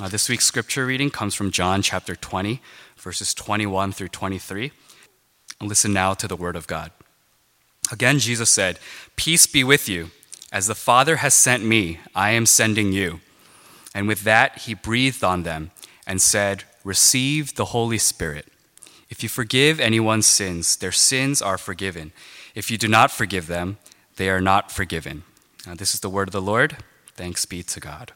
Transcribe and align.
Uh, 0.00 0.08
this 0.08 0.28
week's 0.28 0.44
scripture 0.44 0.84
reading 0.86 1.10
comes 1.10 1.34
from 1.34 1.50
John 1.50 1.80
chapter 1.80 2.16
20, 2.16 2.60
verses 2.96 3.32
21 3.34 3.92
through 3.92 4.08
23. 4.08 4.72
Listen 5.60 5.92
now 5.92 6.14
to 6.14 6.26
the 6.26 6.36
word 6.36 6.56
of 6.56 6.66
God. 6.66 6.90
Again, 7.92 8.18
Jesus 8.18 8.50
said, 8.50 8.80
Peace 9.16 9.46
be 9.46 9.62
with 9.62 9.88
you. 9.88 10.10
As 10.52 10.66
the 10.66 10.74
Father 10.74 11.16
has 11.16 11.34
sent 11.34 11.64
me, 11.64 12.00
I 12.14 12.30
am 12.30 12.46
sending 12.46 12.92
you. 12.92 13.20
And 13.94 14.08
with 14.08 14.24
that, 14.24 14.58
he 14.58 14.74
breathed 14.74 15.22
on 15.22 15.44
them 15.44 15.70
and 16.06 16.20
said, 16.20 16.64
Receive 16.84 17.54
the 17.54 17.66
Holy 17.66 17.98
Spirit. 17.98 18.46
If 19.08 19.22
you 19.22 19.28
forgive 19.28 19.80
anyone's 19.80 20.26
sins, 20.26 20.76
their 20.76 20.92
sins 20.92 21.40
are 21.40 21.58
forgiven. 21.58 22.12
If 22.54 22.70
you 22.70 22.78
do 22.78 22.88
not 22.88 23.10
forgive 23.10 23.46
them, 23.46 23.78
they 24.16 24.28
are 24.28 24.40
not 24.40 24.70
forgiven. 24.70 25.24
Now, 25.66 25.74
this 25.74 25.94
is 25.94 26.00
the 26.00 26.10
word 26.10 26.28
of 26.28 26.32
the 26.32 26.42
Lord. 26.42 26.76
Thanks 27.14 27.44
be 27.44 27.62
to 27.62 27.80
God. 27.80 28.12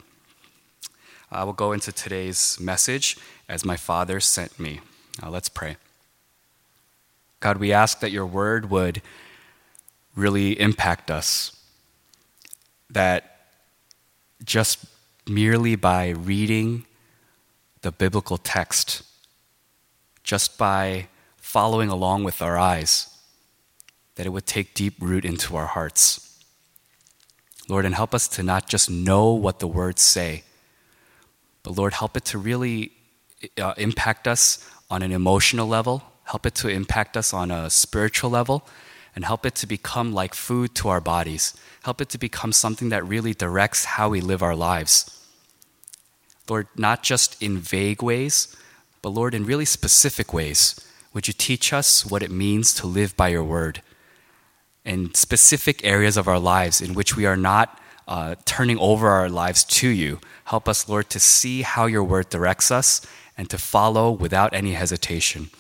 I 1.30 1.44
will 1.44 1.52
go 1.52 1.72
into 1.72 1.92
today's 1.92 2.58
message 2.60 3.16
as 3.48 3.64
my 3.64 3.76
Father 3.76 4.20
sent 4.20 4.58
me. 4.58 4.80
Now, 5.22 5.30
let's 5.30 5.48
pray. 5.48 5.76
God, 7.40 7.58
we 7.58 7.72
ask 7.72 8.00
that 8.00 8.10
your 8.10 8.26
word 8.26 8.70
would 8.70 9.02
really 10.16 10.58
impact 10.58 11.10
us 11.10 11.54
that 12.90 13.38
just 14.44 14.84
merely 15.28 15.76
by 15.76 16.08
reading 16.08 16.84
the 17.82 17.92
biblical 17.92 18.38
text, 18.38 19.02
just 20.22 20.58
by 20.58 21.08
following 21.36 21.88
along 21.88 22.24
with 22.24 22.42
our 22.42 22.58
eyes, 22.58 23.16
that 24.16 24.26
it 24.26 24.30
would 24.30 24.46
take 24.46 24.74
deep 24.74 24.94
root 25.00 25.24
into 25.24 25.56
our 25.56 25.66
hearts. 25.66 26.24
Lord, 27.68 27.84
and 27.84 27.94
help 27.94 28.14
us 28.14 28.28
to 28.28 28.42
not 28.42 28.68
just 28.68 28.90
know 28.90 29.32
what 29.32 29.58
the 29.58 29.66
words 29.66 30.02
say, 30.02 30.44
but 31.62 31.76
Lord, 31.76 31.92
help 31.94 32.16
it 32.16 32.24
to 32.26 32.38
really 32.38 32.92
uh, 33.60 33.74
impact 33.76 34.26
us 34.26 34.68
on 34.90 35.02
an 35.02 35.12
emotional 35.12 35.66
level, 35.66 36.02
help 36.24 36.46
it 36.46 36.54
to 36.56 36.68
impact 36.68 37.16
us 37.16 37.32
on 37.34 37.50
a 37.50 37.68
spiritual 37.68 38.30
level, 38.30 38.66
and 39.14 39.24
help 39.24 39.44
it 39.44 39.54
to 39.56 39.66
become 39.66 40.12
like 40.12 40.34
food 40.34 40.74
to 40.76 40.88
our 40.88 41.00
bodies. 41.00 41.54
Help 41.82 42.00
it 42.00 42.08
to 42.10 42.18
become 42.18 42.52
something 42.52 42.88
that 42.90 43.04
really 43.04 43.34
directs 43.34 43.84
how 43.84 44.08
we 44.08 44.20
live 44.20 44.42
our 44.42 44.56
lives. 44.56 45.17
Lord, 46.48 46.68
not 46.76 47.02
just 47.02 47.40
in 47.42 47.58
vague 47.58 48.02
ways, 48.02 48.56
but 49.02 49.10
Lord, 49.10 49.34
in 49.34 49.44
really 49.44 49.64
specific 49.64 50.32
ways. 50.32 50.80
Would 51.14 51.26
you 51.26 51.34
teach 51.34 51.72
us 51.72 52.04
what 52.04 52.22
it 52.22 52.30
means 52.30 52.74
to 52.74 52.86
live 52.86 53.16
by 53.16 53.28
your 53.28 53.44
word? 53.44 53.82
In 54.84 55.14
specific 55.14 55.84
areas 55.84 56.16
of 56.16 56.28
our 56.28 56.38
lives 56.38 56.80
in 56.80 56.94
which 56.94 57.16
we 57.16 57.26
are 57.26 57.36
not 57.36 57.80
uh, 58.06 58.36
turning 58.44 58.78
over 58.78 59.08
our 59.08 59.28
lives 59.28 59.64
to 59.64 59.88
you, 59.88 60.20
help 60.44 60.68
us, 60.68 60.88
Lord, 60.88 61.10
to 61.10 61.20
see 61.20 61.62
how 61.62 61.86
your 61.86 62.04
word 62.04 62.30
directs 62.30 62.70
us 62.70 63.06
and 63.36 63.48
to 63.50 63.58
follow 63.58 64.10
without 64.10 64.54
any 64.54 64.72
hesitation. 64.72 65.50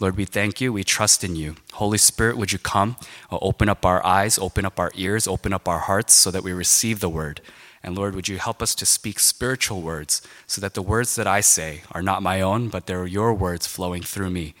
Lord, 0.00 0.16
we 0.16 0.24
thank 0.24 0.60
you. 0.60 0.72
We 0.72 0.84
trust 0.84 1.22
in 1.22 1.36
you. 1.36 1.54
Holy 1.74 1.98
Spirit, 1.98 2.36
would 2.36 2.52
you 2.52 2.58
come, 2.58 2.96
uh, 3.30 3.38
open 3.40 3.68
up 3.68 3.86
our 3.86 4.04
eyes, 4.04 4.38
open 4.38 4.64
up 4.64 4.80
our 4.80 4.90
ears, 4.96 5.28
open 5.28 5.52
up 5.52 5.68
our 5.68 5.78
hearts 5.78 6.12
so 6.12 6.30
that 6.30 6.42
we 6.42 6.52
receive 6.52 6.98
the 6.98 7.08
word. 7.08 7.40
And 7.84 7.94
Lord, 7.94 8.14
would 8.14 8.28
you 8.28 8.38
help 8.38 8.62
us 8.62 8.74
to 8.76 8.86
speak 8.86 9.20
spiritual 9.20 9.82
words 9.82 10.22
so 10.46 10.58
that 10.62 10.72
the 10.72 10.80
words 10.80 11.16
that 11.16 11.26
I 11.26 11.42
say 11.42 11.82
are 11.92 12.02
not 12.02 12.22
my 12.22 12.40
own, 12.40 12.70
but 12.70 12.86
they're 12.86 13.06
your 13.06 13.34
words 13.34 13.66
flowing 13.66 14.02
through 14.02 14.30
me. 14.30 14.54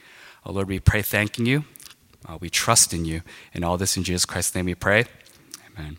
Oh, 0.44 0.52
Lord, 0.52 0.68
we 0.68 0.78
pray 0.78 1.00
thanking 1.00 1.46
you. 1.46 1.64
Uh, 2.28 2.36
we 2.38 2.50
trust 2.50 2.92
in 2.92 3.06
you. 3.06 3.22
In 3.54 3.64
all 3.64 3.78
this, 3.78 3.96
in 3.96 4.04
Jesus 4.04 4.26
Christ's 4.26 4.54
name 4.54 4.66
we 4.66 4.74
pray. 4.74 5.06
Amen. 5.72 5.96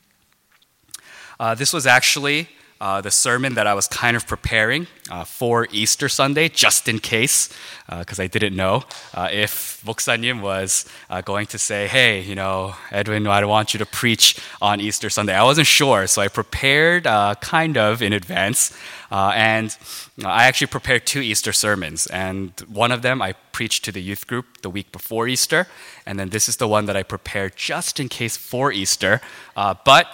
Uh, 1.40 1.56
this 1.56 1.74
was 1.74 1.88
actually 1.88 2.48
uh, 2.82 3.00
the 3.00 3.12
sermon 3.12 3.54
that 3.54 3.68
I 3.68 3.74
was 3.74 3.88
kind 3.88 4.18
of 4.18 4.28
preparing 4.28 4.88
uh, 5.10 5.24
for 5.24 5.68
Easter 5.72 6.10
Sunday, 6.10 6.50
just 6.50 6.90
in 6.90 7.00
case, 7.00 7.50
because 7.88 8.20
uh, 8.20 8.24
I 8.24 8.28
didn't 8.28 8.56
know 8.56 8.84
uh, 9.14 9.30
if 9.32 9.82
Moksanim 9.86 10.42
was 10.42 10.86
uh, 11.10 11.22
going 11.22 11.46
to 11.48 11.58
say, 11.58 11.88
hey, 11.88 12.22
you 12.22 12.36
know, 12.36 12.76
Edwin, 12.92 13.28
I 13.28 13.46
want 13.46 13.74
you 13.74 13.78
to 13.78 13.86
preach 13.86 14.38
on 14.62 14.82
Easter 14.82 15.10
Sunday. 15.10 15.34
I 15.34 15.44
wasn't 15.44 15.68
sure, 15.68 16.06
so 16.08 16.22
I 16.22 16.28
prepared 16.28 17.08
uh, 17.08 17.36
kind 17.40 17.78
of 17.78 18.02
in 18.02 18.12
advance. 18.12 18.78
and 19.10 19.78
I 20.24 20.44
actually 20.44 20.68
prepared 20.68 21.06
two 21.06 21.22
Easter 21.22 21.54
sermons, 21.54 22.08
and 22.08 22.52
one 22.68 22.92
of 22.92 23.02
them 23.02 23.22
I 23.22 23.34
preached 23.54 23.86
to 23.86 23.92
the 23.94 24.02
youth 24.02 24.28
group 24.28 24.62
the 24.64 24.70
week 24.70 24.92
before 24.92 25.30
Easter, 25.30 25.68
and 26.06 26.20
then 26.20 26.30
this 26.30 26.50
is 26.50 26.58
the 26.58 26.68
one 26.68 26.88
that 26.88 26.98
I 26.98 27.04
prepared 27.04 27.56
just 27.56 28.00
in 28.02 28.10
case 28.10 28.36
for 28.36 28.74
Easter. 28.74 29.22
but 29.56 30.08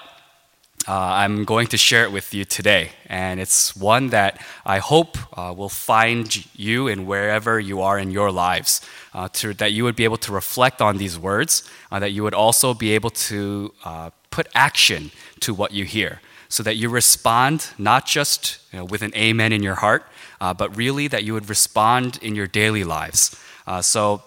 uh, 0.88 0.94
I'm 0.94 1.44
going 1.44 1.68
to 1.68 1.78
share 1.78 2.03
it 2.03 2.12
with 2.12 2.34
you 2.34 2.44
today. 2.44 2.92
And 3.06 3.40
it's 3.40 3.75
one 3.75 4.08
that 4.08 4.42
I 4.66 4.80
hope 4.80 5.18
uh, 5.38 5.53
will 5.56 5.69
find 5.69 6.46
you 6.56 6.88
in 6.88 7.06
wherever 7.06 7.59
you 7.59 7.81
are 7.81 8.00
in 8.00 8.09
your 8.09 8.31
lives, 8.31 8.81
uh, 9.14 9.28
to, 9.34 9.53
that 9.56 9.74
you 9.74 9.84
would 9.84 9.96
be 9.96 10.06
able 10.06 10.18
to 10.18 10.31
reflect 10.31 10.81
on 10.81 10.97
these 10.97 11.20
words, 11.20 11.70
uh, 11.91 12.00
that 12.00 12.12
you 12.12 12.24
would 12.24 12.34
also 12.34 12.74
be 12.74 12.91
able 12.91 13.12
to 13.12 13.74
uh, 13.86 14.09
put 14.31 14.47
action 14.56 15.12
to 15.41 15.53
what 15.53 15.72
you 15.72 15.86
hear, 15.86 16.20
so 16.50 16.64
that 16.64 16.75
you 16.75 16.90
respond 16.90 17.70
not 17.78 18.08
just 18.08 18.59
you 18.72 18.80
know, 18.80 18.86
with 18.86 19.03
an 19.03 19.14
amen 19.16 19.52
in 19.53 19.62
your 19.62 19.75
heart, 19.75 20.03
uh, 20.40 20.53
but 20.53 20.75
really 20.75 21.08
that 21.08 21.24
you 21.24 21.34
would 21.34 21.47
respond 21.47 22.18
in 22.24 22.34
your 22.34 22.47
daily 22.47 22.84
lives. 22.84 23.36
so 23.81 24.24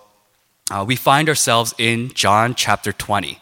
we 0.86 0.96
find 0.96 1.28
ourselves 1.28 1.74
in 1.78 2.10
John 2.14 2.54
chapter 2.54 2.92
20. 2.92 3.38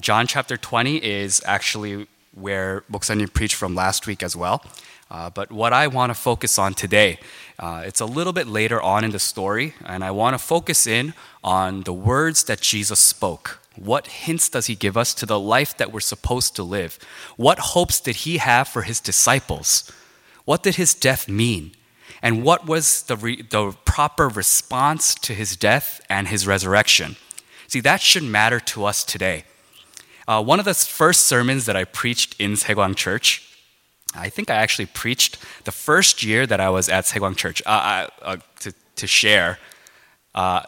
John 0.00 0.26
chapter 0.26 0.56
20 0.56 0.96
is 1.04 1.42
actually 1.44 2.06
where 2.34 2.82
Moksanim 2.90 3.32
preached 3.32 3.54
from 3.54 3.74
last 3.74 4.06
week 4.06 4.22
as 4.22 4.36
well. 4.36 4.64
Uh, 5.10 5.30
but 5.30 5.52
what 5.52 5.72
I 5.72 5.86
want 5.86 6.10
to 6.10 6.14
focus 6.14 6.58
on 6.58 6.74
today, 6.74 7.18
uh, 7.58 7.82
it's 7.86 8.00
a 8.00 8.06
little 8.06 8.32
bit 8.32 8.48
later 8.48 8.82
on 8.82 9.04
in 9.04 9.10
the 9.10 9.18
story, 9.18 9.74
and 9.84 10.02
I 10.02 10.10
want 10.10 10.34
to 10.34 10.38
focus 10.38 10.86
in 10.86 11.14
on 11.42 11.82
the 11.82 11.92
words 11.92 12.44
that 12.44 12.60
Jesus 12.60 12.98
spoke. 12.98 13.60
What 13.76 14.06
hints 14.06 14.48
does 14.48 14.66
he 14.66 14.74
give 14.74 14.96
us 14.96 15.14
to 15.14 15.26
the 15.26 15.38
life 15.38 15.76
that 15.76 15.92
we're 15.92 16.00
supposed 16.00 16.56
to 16.56 16.62
live? 16.62 16.98
What 17.36 17.58
hopes 17.58 18.00
did 18.00 18.16
he 18.16 18.38
have 18.38 18.68
for 18.68 18.82
his 18.82 19.00
disciples? 19.00 19.90
What 20.44 20.62
did 20.62 20.76
his 20.76 20.94
death 20.94 21.28
mean? 21.28 21.72
And 22.22 22.42
what 22.42 22.66
was 22.66 23.02
the, 23.02 23.16
re- 23.16 23.42
the 23.42 23.76
proper 23.84 24.28
response 24.28 25.14
to 25.16 25.34
his 25.34 25.56
death 25.56 26.00
and 26.08 26.28
his 26.28 26.46
resurrection? 26.46 27.16
See, 27.68 27.80
that 27.80 28.00
should 28.00 28.22
matter 28.22 28.60
to 28.60 28.84
us 28.84 29.04
today. 29.04 29.44
Uh, 30.26 30.42
one 30.42 30.58
of 30.58 30.64
the 30.64 30.74
first 30.74 31.22
sermons 31.22 31.66
that 31.66 31.76
I 31.76 31.84
preached 31.84 32.40
in 32.40 32.52
Saegwang 32.52 32.96
Church, 32.96 33.42
I 34.14 34.28
think 34.28 34.50
I 34.50 34.54
actually 34.54 34.86
preached 34.86 35.38
the 35.64 35.72
first 35.72 36.22
year 36.22 36.46
that 36.46 36.60
I 36.60 36.70
was 36.70 36.88
at 36.88 37.04
Saegwang 37.04 37.36
Church 37.36 37.62
uh, 37.66 38.08
uh, 38.22 38.36
to, 38.60 38.72
to 38.96 39.06
share. 39.06 39.58
Uh, 40.34 40.62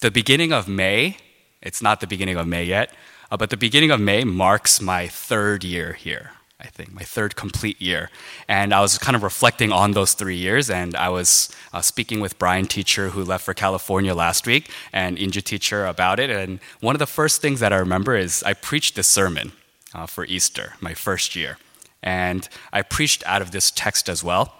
the 0.00 0.10
beginning 0.10 0.52
of 0.52 0.68
May, 0.68 1.16
it's 1.60 1.82
not 1.82 2.00
the 2.00 2.06
beginning 2.06 2.36
of 2.36 2.46
May 2.46 2.64
yet, 2.64 2.94
uh, 3.30 3.36
but 3.36 3.50
the 3.50 3.56
beginning 3.56 3.90
of 3.90 4.00
May 4.00 4.24
marks 4.24 4.80
my 4.80 5.08
third 5.08 5.64
year 5.64 5.92
here. 5.92 6.30
I 6.60 6.66
think, 6.66 6.92
my 6.92 7.02
third 7.02 7.36
complete 7.36 7.80
year. 7.80 8.10
And 8.46 8.74
I 8.74 8.80
was 8.80 8.98
kind 8.98 9.16
of 9.16 9.22
reflecting 9.22 9.72
on 9.72 9.92
those 9.92 10.12
three 10.12 10.36
years, 10.36 10.68
and 10.68 10.94
I 10.94 11.08
was 11.08 11.48
uh, 11.72 11.80
speaking 11.80 12.20
with 12.20 12.38
Brian 12.38 12.66
Teacher, 12.66 13.08
who 13.10 13.24
left 13.24 13.44
for 13.44 13.54
California 13.54 14.14
last 14.14 14.46
week, 14.46 14.70
and 14.92 15.16
Inju 15.16 15.42
Teacher 15.42 15.86
about 15.86 16.20
it. 16.20 16.28
And 16.28 16.60
one 16.80 16.94
of 16.94 16.98
the 16.98 17.06
first 17.06 17.40
things 17.40 17.60
that 17.60 17.72
I 17.72 17.76
remember 17.76 18.14
is 18.14 18.42
I 18.42 18.52
preached 18.52 18.94
this 18.94 19.08
sermon 19.08 19.52
uh, 19.94 20.06
for 20.06 20.24
Easter, 20.26 20.74
my 20.80 20.92
first 20.92 21.34
year. 21.34 21.56
And 22.02 22.48
I 22.72 22.82
preached 22.82 23.22
out 23.26 23.42
of 23.42 23.50
this 23.50 23.70
text 23.70 24.08
as 24.08 24.22
well. 24.22 24.54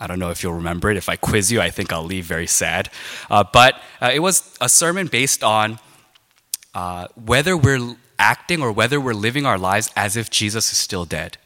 I 0.00 0.06
don't 0.06 0.18
know 0.18 0.30
if 0.30 0.42
you'll 0.42 0.54
remember 0.54 0.90
it. 0.90 0.96
If 0.96 1.08
I 1.08 1.16
quiz 1.16 1.52
you, 1.52 1.60
I 1.60 1.70
think 1.70 1.92
I'll 1.92 2.04
leave 2.04 2.24
very 2.24 2.48
sad. 2.48 2.90
Uh, 3.30 3.44
but 3.52 3.80
uh, 4.00 4.10
it 4.12 4.20
was 4.20 4.56
a 4.60 4.68
sermon 4.68 5.06
based 5.06 5.44
on 5.44 5.78
uh, 6.74 7.06
whether 7.14 7.56
we're 7.56 7.96
acting 8.18 8.62
or 8.62 8.72
whether 8.72 9.00
we're 9.00 9.14
living 9.14 9.46
our 9.46 9.58
lives 9.58 9.90
as 9.96 10.16
if 10.16 10.30
Jesus 10.30 10.70
is 10.70 10.78
still 10.78 11.04
dead. 11.04 11.38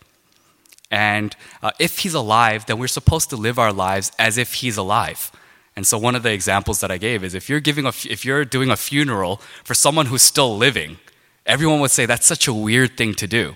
And 0.90 1.36
uh, 1.62 1.72
if 1.78 1.98
he's 1.98 2.14
alive, 2.14 2.66
then 2.66 2.78
we're 2.78 2.88
supposed 2.88 3.30
to 3.30 3.36
live 3.36 3.58
our 3.58 3.72
lives 3.72 4.10
as 4.18 4.38
if 4.38 4.54
he's 4.54 4.76
alive. 4.76 5.30
And 5.76 5.86
so 5.86 5.98
one 5.98 6.16
of 6.16 6.22
the 6.22 6.32
examples 6.32 6.80
that 6.80 6.90
I 6.90 6.98
gave 6.98 7.22
is 7.22 7.34
if 7.34 7.48
you're 7.48 7.60
giving 7.60 7.86
a, 7.86 7.90
if 7.90 8.24
you're 8.24 8.44
doing 8.44 8.70
a 8.70 8.76
funeral 8.76 9.40
for 9.64 9.74
someone 9.74 10.06
who's 10.06 10.22
still 10.22 10.56
living, 10.56 10.98
everyone 11.46 11.80
would 11.80 11.90
say 11.90 12.06
that's 12.06 12.26
such 12.26 12.48
a 12.48 12.52
weird 12.52 12.96
thing 12.96 13.14
to 13.14 13.26
do. 13.26 13.54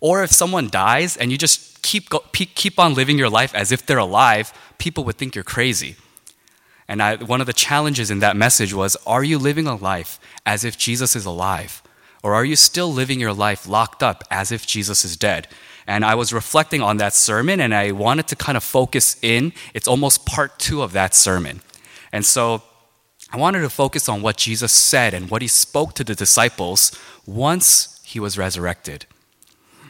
Or 0.00 0.22
if 0.22 0.30
someone 0.30 0.68
dies 0.68 1.16
and 1.16 1.30
you 1.32 1.38
just 1.38 1.82
keep 1.82 2.08
go, 2.08 2.20
keep 2.32 2.78
on 2.78 2.94
living 2.94 3.18
your 3.18 3.28
life 3.28 3.54
as 3.54 3.72
if 3.72 3.84
they're 3.84 3.98
alive, 3.98 4.52
people 4.78 5.04
would 5.04 5.16
think 5.16 5.34
you're 5.34 5.44
crazy. 5.44 5.96
And 6.86 7.02
I, 7.02 7.16
one 7.16 7.40
of 7.40 7.46
the 7.46 7.52
challenges 7.52 8.10
in 8.10 8.20
that 8.20 8.36
message 8.36 8.72
was 8.72 8.96
are 9.06 9.24
you 9.24 9.38
living 9.38 9.66
a 9.66 9.76
life 9.76 10.18
as 10.46 10.64
if 10.64 10.78
Jesus 10.78 11.14
is 11.14 11.26
alive? 11.26 11.82
Or 12.28 12.34
are 12.34 12.44
you 12.44 12.56
still 12.56 12.92
living 12.92 13.18
your 13.18 13.32
life 13.32 13.66
locked 13.66 14.02
up 14.02 14.22
as 14.30 14.52
if 14.52 14.66
Jesus 14.66 15.02
is 15.02 15.16
dead? 15.16 15.48
And 15.86 16.04
I 16.04 16.14
was 16.14 16.30
reflecting 16.30 16.82
on 16.82 16.98
that 16.98 17.14
sermon 17.14 17.58
and 17.58 17.74
I 17.74 17.92
wanted 17.92 18.28
to 18.28 18.36
kind 18.36 18.54
of 18.58 18.62
focus 18.62 19.16
in. 19.22 19.54
It's 19.72 19.88
almost 19.88 20.26
part 20.26 20.58
two 20.58 20.82
of 20.82 20.92
that 20.92 21.14
sermon. 21.14 21.62
And 22.12 22.26
so 22.26 22.62
I 23.32 23.38
wanted 23.38 23.60
to 23.60 23.70
focus 23.70 24.10
on 24.10 24.20
what 24.20 24.36
Jesus 24.36 24.72
said 24.72 25.14
and 25.14 25.30
what 25.30 25.40
he 25.40 25.48
spoke 25.48 25.94
to 25.94 26.04
the 26.04 26.14
disciples 26.14 26.92
once 27.24 27.98
he 28.04 28.20
was 28.20 28.36
resurrected. 28.36 29.06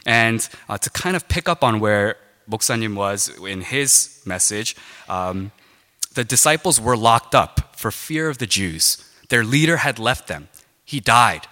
And 0.05 0.47
uh, 0.69 0.77
to 0.77 0.89
kind 0.91 1.17
of 1.17 1.27
pick 1.27 1.49
up 1.49 1.61
on 1.61 1.81
where 1.81 2.15
Moksanim 2.49 2.95
was 2.95 3.37
in 3.45 3.63
his 3.63 4.21
message, 4.25 4.77
um, 5.09 5.51
the 6.13 6.23
disciples 6.23 6.79
were 6.79 6.95
locked 6.95 7.35
up 7.35 7.75
for 7.75 7.91
fear 7.91 8.29
of 8.29 8.37
the 8.37 8.47
Jews. 8.47 9.03
Their 9.27 9.43
leader 9.43 9.75
had 9.75 9.99
left 9.99 10.29
them. 10.29 10.47
He 10.85 11.01
died, 11.01 11.47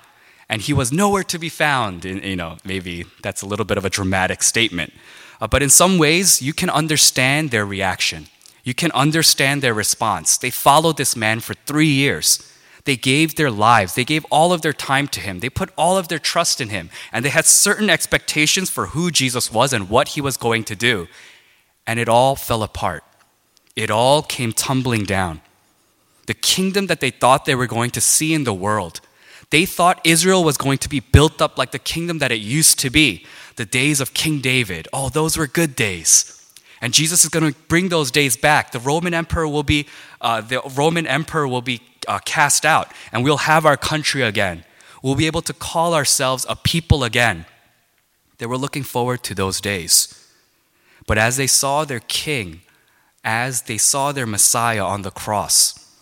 and 0.50 0.62
he 0.62 0.74
was 0.74 0.92
nowhere 0.92 1.24
to 1.24 1.40
be 1.40 1.50
found. 1.50 2.06
You 2.06 2.36
know, 2.36 2.58
maybe 2.64 3.06
that's 3.22 3.42
a 3.42 3.46
little 3.46 3.66
bit 3.66 3.78
of 3.78 3.86
a 3.86 3.90
dramatic 3.90 4.44
statement. 4.44 4.94
Uh, 5.40 5.48
but 5.48 5.62
in 5.62 5.70
some 5.70 5.98
ways, 5.98 6.42
you 6.42 6.54
can 6.54 6.70
understand 6.70 7.52
their 7.52 7.66
reaction. 7.66 8.28
You 8.64 8.74
can 8.74 8.92
understand 8.92 9.62
their 9.62 9.74
response. 9.74 10.38
They 10.38 10.50
followed 10.50 10.98
this 10.98 11.16
man 11.16 11.40
for 11.40 11.54
three 11.54 11.88
years. 11.88 12.52
They 12.88 12.96
gave 12.96 13.36
their 13.36 13.52
lives, 13.52 13.96
they 13.96 14.06
gave 14.06 14.26
all 14.32 14.54
of 14.54 14.62
their 14.62 14.72
time 14.72 15.10
to 15.10 15.20
him, 15.20 15.42
they 15.42 15.50
put 15.50 15.72
all 15.78 15.98
of 15.98 16.08
their 16.08 16.20
trust 16.20 16.62
in 16.62 16.70
him, 16.70 16.90
and 17.12 17.26
they 17.26 17.30
had 17.30 17.46
certain 17.46 17.90
expectations 17.90 18.70
for 18.70 18.88
who 18.88 19.12
Jesus 19.12 19.52
was 19.52 19.74
and 19.74 19.90
what 19.90 20.10
he 20.10 20.22
was 20.22 20.38
going 20.38 20.64
to 20.64 20.76
do. 20.76 21.08
And 21.86 22.00
it 22.00 22.08
all 22.08 22.38
fell 22.38 22.64
apart. 22.64 23.04
It 23.76 23.92
all 23.92 24.22
came 24.22 24.54
tumbling 24.54 25.04
down. 25.04 25.42
The 26.28 26.34
kingdom 26.34 26.88
that 26.88 27.02
they 27.02 27.12
thought 27.12 27.44
they 27.44 27.56
were 27.56 27.68
going 27.68 27.92
to 27.92 28.00
see 28.00 28.34
in 28.34 28.46
the 28.46 28.54
world, 28.54 29.02
they 29.50 29.66
thought 29.66 30.02
Israel 30.04 30.44
was 30.44 30.58
going 30.58 30.78
to 30.80 30.90
be 30.90 31.00
built 31.00 31.42
up 31.42 31.58
like 31.58 31.72
the 31.72 31.80
kingdom 31.80 32.20
that 32.20 32.32
it 32.32 32.40
used 32.40 32.80
to 32.80 32.90
be, 32.90 33.26
the 33.56 33.66
days 33.66 34.02
of 34.02 34.14
King 34.14 34.42
David. 34.42 34.88
Oh, 34.92 35.10
those 35.10 35.38
were 35.38 35.48
good 35.48 35.76
days. 35.76 36.34
And 36.82 36.94
Jesus 36.94 37.24
is 37.24 37.30
going 37.30 37.52
to 37.52 37.60
bring 37.68 37.90
those 37.90 38.12
days 38.12 38.38
back. 38.38 38.72
The 38.72 38.80
Roman 38.80 39.14
emperor 39.14 39.48
will 39.48 39.64
be, 39.64 39.88
uh, 40.22 40.42
the 40.42 40.62
Roman 40.76 41.08
emperor 41.08 41.48
will 41.48 41.62
be 41.62 41.82
uh, 42.08 42.20
cast 42.20 42.66
out, 42.66 42.92
and 43.12 43.24
we'll 43.24 43.38
have 43.38 43.66
our 43.66 43.78
country 43.78 44.22
again. 44.22 44.64
We'll 45.02 45.16
be 45.16 45.28
able 45.28 45.42
to 45.44 45.54
call 45.54 45.94
ourselves 45.94 46.46
a 46.50 46.56
people 46.56 47.04
again. 47.04 47.46
They 48.38 48.46
were 48.46 48.58
looking 48.58 48.84
forward 48.84 49.24
to 49.24 49.34
those 49.34 49.62
days. 49.62 50.14
But 51.08 51.18
as 51.18 51.38
they 51.38 51.48
saw 51.48 51.86
their 51.86 52.02
king, 52.02 52.62
as 53.24 53.64
they 53.64 53.78
saw 53.78 54.12
their 54.12 54.28
Messiah 54.28 54.84
on 54.84 55.02
the 55.02 55.12
cross, 55.12 55.96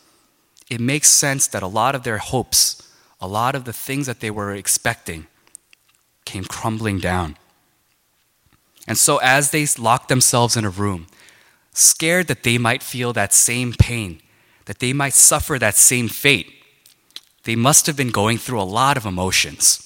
it 0.69 0.81
makes 0.81 1.07
sense 1.07 1.47
that 1.47 1.63
a 1.63 1.67
lot 1.67 1.95
of 1.95 2.03
their 2.03 2.17
hopes, 2.17 2.81
a 3.19 3.27
lot 3.27 3.55
of 3.55 3.65
the 3.65 3.73
things 3.73 4.07
that 4.07 4.19
they 4.19 4.31
were 4.31 4.53
expecting, 4.53 5.27
came 6.25 6.43
crumbling 6.43 6.99
down. 6.99 7.37
And 8.87 8.97
so, 8.97 9.17
as 9.17 9.51
they 9.51 9.65
locked 9.77 10.09
themselves 10.09 10.55
in 10.55 10.65
a 10.65 10.69
room, 10.69 11.07
scared 11.73 12.27
that 12.27 12.43
they 12.43 12.57
might 12.57 12.83
feel 12.83 13.13
that 13.13 13.33
same 13.33 13.73
pain, 13.73 14.21
that 14.65 14.79
they 14.79 14.93
might 14.93 15.13
suffer 15.13 15.57
that 15.59 15.75
same 15.75 16.07
fate, 16.07 16.51
they 17.43 17.55
must 17.55 17.85
have 17.87 17.95
been 17.95 18.09
going 18.09 18.37
through 18.37 18.61
a 18.61 18.63
lot 18.63 18.97
of 18.97 19.05
emotions. 19.05 19.81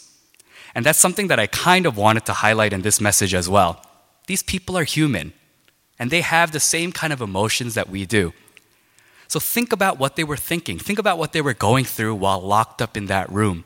And 0.75 0.85
that's 0.85 0.99
something 0.99 1.27
that 1.27 1.39
I 1.39 1.47
kind 1.47 1.85
of 1.85 1.97
wanted 1.97 2.25
to 2.25 2.33
highlight 2.33 2.73
in 2.73 2.81
this 2.81 3.01
message 3.01 3.33
as 3.33 3.49
well. 3.49 3.81
These 4.27 4.43
people 4.43 4.77
are 4.77 4.83
human, 4.83 5.33
and 5.97 6.11
they 6.11 6.21
have 6.21 6.51
the 6.51 6.59
same 6.59 6.91
kind 6.91 7.11
of 7.11 7.21
emotions 7.21 7.73
that 7.73 7.89
we 7.89 8.05
do. 8.05 8.33
So 9.29 9.39
think 9.39 9.71
about 9.71 9.99
what 9.99 10.15
they 10.15 10.23
were 10.25 10.35
thinking. 10.35 10.79
Think 10.79 10.99
about 10.99 11.17
what 11.17 11.31
they 11.31 11.41
were 11.41 11.53
going 11.53 11.85
through 11.85 12.15
while 12.15 12.41
locked 12.41 12.81
up 12.81 12.97
in 12.97 13.05
that 13.05 13.31
room. 13.31 13.63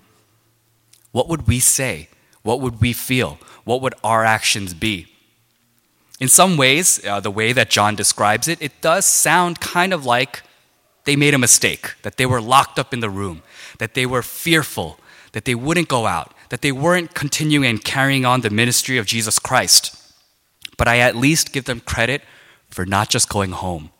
What 1.13 1.29
would 1.29 1.47
we 1.47 1.59
say? 1.59 2.09
What 2.41 2.59
would 2.59 2.81
we 2.81 2.91
feel? 2.93 3.39
What 3.63 3.81
would 3.81 3.95
our 4.03 4.25
actions 4.25 4.73
be? 4.73 5.07
In 6.19 6.27
some 6.27 6.57
ways, 6.57 7.03
uh, 7.05 7.21
the 7.21 7.31
way 7.31 7.53
that 7.53 7.69
John 7.69 7.95
describes 7.95 8.47
it, 8.47 8.61
it 8.61 8.81
does 8.81 9.05
sound 9.05 9.61
kind 9.61 9.93
of 9.93 10.05
like 10.05 10.43
they 11.05 11.15
made 11.15 11.33
a 11.33 11.37
mistake, 11.37 11.95
that 12.03 12.17
they 12.17 12.25
were 12.25 12.41
locked 12.41 12.77
up 12.77 12.93
in 12.93 12.99
the 12.99 13.09
room, 13.09 13.41
that 13.79 13.93
they 13.93 14.05
were 14.05 14.21
fearful, 14.21 14.99
that 15.31 15.45
they 15.45 15.55
wouldn't 15.55 15.87
go 15.87 16.05
out, 16.05 16.33
that 16.49 16.61
they 16.61 16.71
weren't 16.71 17.13
continuing 17.13 17.65
and 17.65 17.83
carrying 17.83 18.25
on 18.25 18.41
the 18.41 18.49
ministry 18.49 18.97
of 18.97 19.05
Jesus 19.05 19.39
Christ. 19.39 19.95
But 20.77 20.87
I 20.87 20.99
at 20.99 21.15
least 21.15 21.53
give 21.53 21.65
them 21.65 21.79
credit 21.79 22.21
for 22.69 22.85
not 22.85 23.09
just 23.09 23.29
going 23.29 23.51
home, 23.51 23.91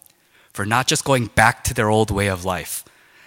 for 0.53 0.65
not 0.65 0.87
just 0.87 1.03
going 1.03 1.27
back 1.27 1.63
to 1.65 1.73
their 1.73 1.89
old 1.89 2.11
way 2.11 2.27
of 2.27 2.45
life. 2.45 2.85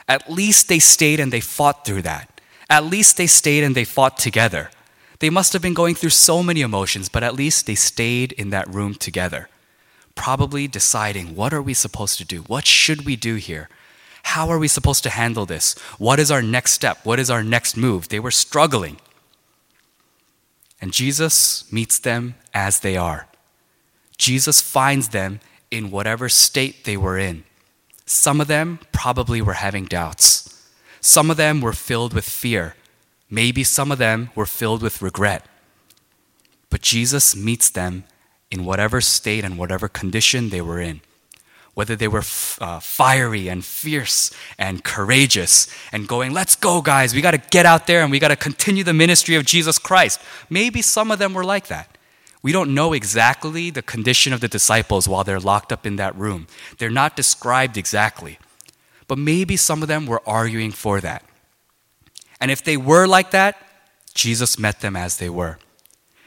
At 0.09 0.31
least 0.31 0.69
they 0.69 0.79
stayed 0.79 1.21
and 1.21 1.33
they 1.33 1.41
fought 1.41 1.85
through 1.85 2.03
that. 2.03 2.41
At 2.71 2.85
least 2.85 3.17
they 3.17 3.27
stayed 3.27 3.65
and 3.65 3.75
they 3.75 3.85
fought 3.85 4.19
together. 4.19 4.71
They 5.19 5.31
must 5.31 5.53
have 5.53 5.63
been 5.63 5.75
going 5.75 5.95
through 5.95 6.11
so 6.11 6.43
many 6.43 6.61
emotions, 6.61 7.09
but 7.09 7.23
at 7.23 7.35
least 7.35 7.67
they 7.67 7.75
stayed 7.75 8.33
in 8.33 8.51
that 8.51 8.73
room 8.73 8.95
together 8.95 9.49
probably 10.17 10.67
deciding 10.67 11.37
what 11.37 11.55
are 11.55 11.63
we 11.63 11.75
supposed 11.75 12.19
to 12.19 12.25
do? 12.25 12.41
What 12.43 12.67
should 12.67 13.07
we 13.07 13.15
do 13.15 13.37
here? 13.37 13.69
How 14.25 14.49
are 14.49 14.59
we 14.59 14.67
supposed 14.67 15.05
to 15.05 15.11
handle 15.11 15.47
this? 15.47 15.79
What 15.99 16.19
is 16.19 16.33
our 16.33 16.43
next 16.43 16.73
step? 16.73 16.99
What 17.05 17.21
is 17.21 17.31
our 17.31 17.45
next 17.45 17.77
move? 17.77 18.09
They 18.09 18.19
were 18.19 18.33
struggling. 18.33 18.97
And 20.81 20.93
Jesus 20.93 21.71
meets 21.71 22.01
them 22.01 22.35
as 22.53 22.81
they 22.81 22.97
are. 22.97 23.29
Jesus 24.19 24.61
finds 24.61 25.11
them 25.11 25.39
in 25.71 25.91
whatever 25.91 26.29
state 26.29 26.85
they 26.85 26.97
were 26.97 27.19
in. 27.19 27.45
Some 28.05 28.41
of 28.41 28.47
them 28.47 28.79
probably 28.93 29.43
were 29.43 29.55
having 29.55 29.85
doubts. 29.85 30.69
Some 31.01 31.31
of 31.31 31.37
them 31.37 31.61
were 31.61 31.73
filled 31.73 32.15
with 32.15 32.29
fear. 32.29 32.77
Maybe 33.31 33.65
some 33.65 33.91
of 33.91 33.99
them 33.99 34.31
were 34.35 34.47
filled 34.47 34.83
with 34.83 35.03
regret. 35.03 35.45
But 36.71 36.83
Jesus 36.83 37.35
meets 37.35 37.71
them 37.71 38.05
in 38.51 38.65
whatever 38.65 39.01
state 39.01 39.45
and 39.45 39.59
whatever 39.59 39.89
condition 39.89 40.51
they 40.51 40.61
were 40.61 40.81
in. 40.81 41.01
Whether 41.75 41.95
they 41.95 42.09
were 42.09 42.21
f- 42.21 42.59
uh, 42.61 42.81
fiery 42.81 43.49
and 43.49 43.65
fierce 43.65 44.31
and 44.59 44.83
courageous 44.83 45.69
and 45.93 46.09
going, 46.09 46.33
let's 46.33 46.55
go, 46.55 46.81
guys, 46.81 47.15
we 47.15 47.21
got 47.21 47.33
to 47.33 47.43
get 47.51 47.67
out 47.67 47.87
there 47.87 48.03
and 48.03 48.11
we 48.11 48.19
got 48.19 48.29
to 48.29 48.37
continue 48.37 48.83
the 48.83 48.95
ministry 48.95 49.35
of 49.35 49.45
Jesus 49.45 49.79
Christ. 49.79 50.21
Maybe 50.49 50.81
some 50.81 51.11
of 51.11 51.19
them 51.19 51.35
were 51.35 51.45
like 51.45 51.67
that. 51.67 51.96
We 52.43 52.53
don't 52.53 52.75
know 52.75 52.93
exactly 52.93 53.71
the 53.71 53.83
condition 53.83 54.33
of 54.33 54.41
the 54.41 54.49
disciples 54.49 55.09
while 55.09 55.25
they're 55.25 55.41
locked 55.41 55.73
up 55.73 55.87
in 55.87 55.97
that 55.97 56.17
room. 56.17 56.47
They're 56.79 56.91
not 56.91 57.17
described 57.17 57.77
exactly. 57.77 58.39
But 59.09 59.19
maybe 59.19 59.57
some 59.57 59.83
of 59.83 59.89
them 59.89 60.07
were 60.07 60.23
arguing 60.27 60.73
for 60.73 61.01
that. 61.01 61.25
And 62.41 62.51
if 62.51 62.63
they 62.63 62.77
were 62.77 63.07
like 63.07 63.31
that, 63.31 63.57
Jesus 64.15 64.59
met 64.59 64.81
them 64.81 64.97
as 64.97 65.19
they 65.19 65.31
were. 65.31 65.59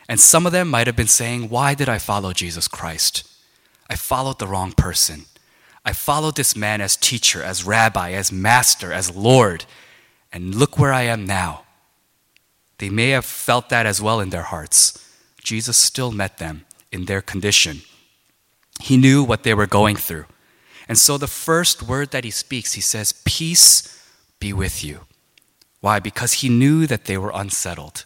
And 0.08 0.20
some 0.20 0.46
of 0.46 0.52
them 0.52 0.70
might 0.70 0.88
have 0.88 0.96
been 0.96 1.08
saying, 1.08 1.50
Why 1.50 1.74
did 1.74 1.90
I 1.90 1.98
follow 1.98 2.34
Jesus 2.34 2.68
Christ? 2.68 3.28
I 3.90 3.96
followed 3.96 4.40
the 4.40 4.48
wrong 4.48 4.72
person. 4.72 5.26
I 5.86 5.94
followed 5.94 6.36
this 6.36 6.56
man 6.56 6.82
as 6.82 6.96
teacher, 6.96 7.42
as 7.44 7.64
rabbi, 7.64 8.12
as 8.12 8.32
master, 8.32 8.92
as 8.92 9.16
Lord. 9.16 9.66
And 10.32 10.54
look 10.56 10.78
where 10.78 10.94
I 10.94 11.04
am 11.04 11.26
now. 11.26 11.64
They 12.78 12.90
may 12.90 13.10
have 13.10 13.26
felt 13.26 13.70
that 13.70 13.86
as 13.86 14.02
well 14.02 14.20
in 14.20 14.30
their 14.30 14.44
hearts. 14.44 15.06
Jesus 15.50 15.78
still 15.78 16.12
met 16.12 16.38
them 16.38 16.64
in 16.92 17.06
their 17.06 17.24
condition. 17.24 17.82
He 18.80 18.98
knew 18.98 19.24
what 19.24 19.42
they 19.42 19.56
were 19.56 19.66
going 19.66 19.96
through. 19.96 20.26
And 20.88 20.96
so 20.96 21.18
the 21.18 21.26
first 21.26 21.82
word 21.82 22.12
that 22.12 22.24
he 22.24 22.30
speaks, 22.30 22.74
he 22.74 22.82
says, 22.82 23.20
Peace 23.26 24.08
be 24.40 24.54
with 24.54 24.84
you. 24.84 25.08
Why? 25.82 26.00
Because 26.00 26.34
he 26.34 26.50
knew 26.50 26.86
that 26.86 27.06
they 27.06 27.18
were 27.18 27.32
unsettled. 27.34 28.06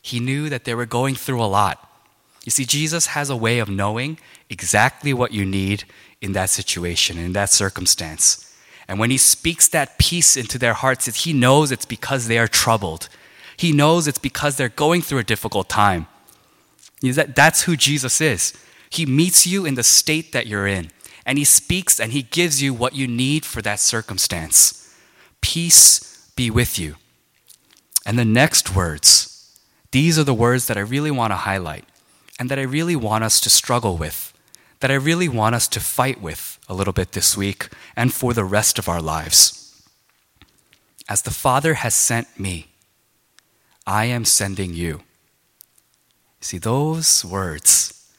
He 0.00 0.18
knew 0.18 0.48
that 0.48 0.64
they 0.64 0.74
were 0.74 0.86
going 0.86 1.14
through 1.14 1.42
a 1.42 1.54
lot. 1.60 1.76
You 2.46 2.50
see, 2.50 2.64
Jesus 2.64 3.08
has 3.08 3.28
a 3.28 3.36
way 3.36 3.58
of 3.58 3.68
knowing 3.68 4.18
exactly 4.48 5.12
what 5.12 5.32
you 5.32 5.44
need 5.44 5.84
in 6.22 6.32
that 6.32 6.48
situation, 6.48 7.18
in 7.18 7.34
that 7.34 7.50
circumstance. 7.50 8.56
And 8.88 8.98
when 8.98 9.10
He 9.10 9.18
speaks 9.18 9.68
that 9.68 9.98
peace 9.98 10.38
into 10.38 10.58
their 10.58 10.72
hearts, 10.72 11.04
He 11.24 11.34
knows 11.34 11.70
it's 11.70 11.84
because 11.84 12.28
they 12.28 12.38
are 12.38 12.48
troubled. 12.48 13.10
He 13.58 13.72
knows 13.72 14.08
it's 14.08 14.24
because 14.30 14.56
they're 14.56 14.70
going 14.70 15.02
through 15.02 15.18
a 15.18 15.32
difficult 15.34 15.68
time. 15.68 16.06
That's 17.02 17.62
who 17.62 17.76
Jesus 17.76 18.20
is. 18.20 18.52
He 18.90 19.06
meets 19.06 19.46
you 19.46 19.64
in 19.64 19.74
the 19.74 19.82
state 19.82 20.32
that 20.32 20.46
you're 20.46 20.66
in, 20.66 20.90
and 21.26 21.38
He 21.38 21.44
speaks 21.44 22.00
and 22.00 22.12
He 22.12 22.22
gives 22.22 22.62
you 22.62 22.72
what 22.74 22.94
you 22.94 23.06
need 23.06 23.44
for 23.44 23.62
that 23.62 23.80
circumstance. 23.80 24.94
Peace 25.40 26.30
be 26.36 26.50
with 26.50 26.78
you. 26.78 26.96
And 28.06 28.18
the 28.18 28.24
next 28.24 28.74
words, 28.74 29.58
these 29.90 30.18
are 30.18 30.24
the 30.24 30.34
words 30.34 30.66
that 30.66 30.76
I 30.76 30.80
really 30.80 31.10
want 31.10 31.32
to 31.32 31.36
highlight 31.36 31.84
and 32.38 32.50
that 32.50 32.58
I 32.58 32.62
really 32.62 32.96
want 32.96 33.24
us 33.24 33.40
to 33.42 33.50
struggle 33.50 33.96
with, 33.96 34.32
that 34.80 34.90
I 34.90 34.94
really 34.94 35.28
want 35.28 35.54
us 35.54 35.68
to 35.68 35.80
fight 35.80 36.20
with 36.20 36.58
a 36.68 36.74
little 36.74 36.92
bit 36.92 37.12
this 37.12 37.36
week 37.36 37.68
and 37.96 38.12
for 38.12 38.32
the 38.32 38.44
rest 38.44 38.78
of 38.78 38.88
our 38.88 39.02
lives. 39.02 39.82
As 41.08 41.22
the 41.22 41.30
Father 41.30 41.74
has 41.74 41.94
sent 41.94 42.38
me, 42.38 42.68
I 43.86 44.04
am 44.06 44.24
sending 44.24 44.74
you. 44.74 45.02
See, 46.40 46.58
those 46.58 47.24
words 47.24 48.10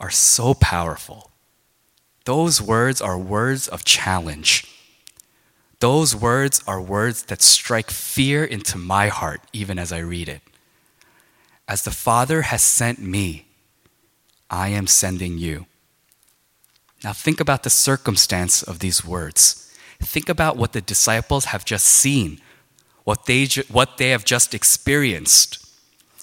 are 0.00 0.10
so 0.10 0.54
powerful. 0.54 1.30
Those 2.24 2.60
words 2.60 3.00
are 3.00 3.18
words 3.18 3.68
of 3.68 3.84
challenge. 3.84 4.64
Those 5.80 6.16
words 6.16 6.62
are 6.66 6.80
words 6.80 7.24
that 7.24 7.42
strike 7.42 7.90
fear 7.90 8.44
into 8.44 8.78
my 8.78 9.08
heart 9.08 9.42
even 9.52 9.78
as 9.78 9.92
I 9.92 9.98
read 9.98 10.28
it. 10.28 10.40
As 11.68 11.82
the 11.82 11.90
Father 11.90 12.42
has 12.42 12.62
sent 12.62 12.98
me, 13.00 13.46
I 14.48 14.68
am 14.68 14.86
sending 14.86 15.38
you. 15.38 15.66
Now 17.04 17.12
think 17.12 17.40
about 17.40 17.62
the 17.62 17.70
circumstance 17.70 18.62
of 18.62 18.78
these 18.78 19.04
words. 19.04 19.62
think 20.00 20.28
about 20.28 20.56
what 20.58 20.72
the 20.72 20.80
disciples 20.82 21.46
have 21.46 21.64
just 21.64 21.86
seen, 21.86 22.38
what 23.04 23.24
they, 23.24 23.46
what 23.68 23.96
they 23.96 24.10
have 24.10 24.24
just 24.24 24.54
experienced. 24.54 25.65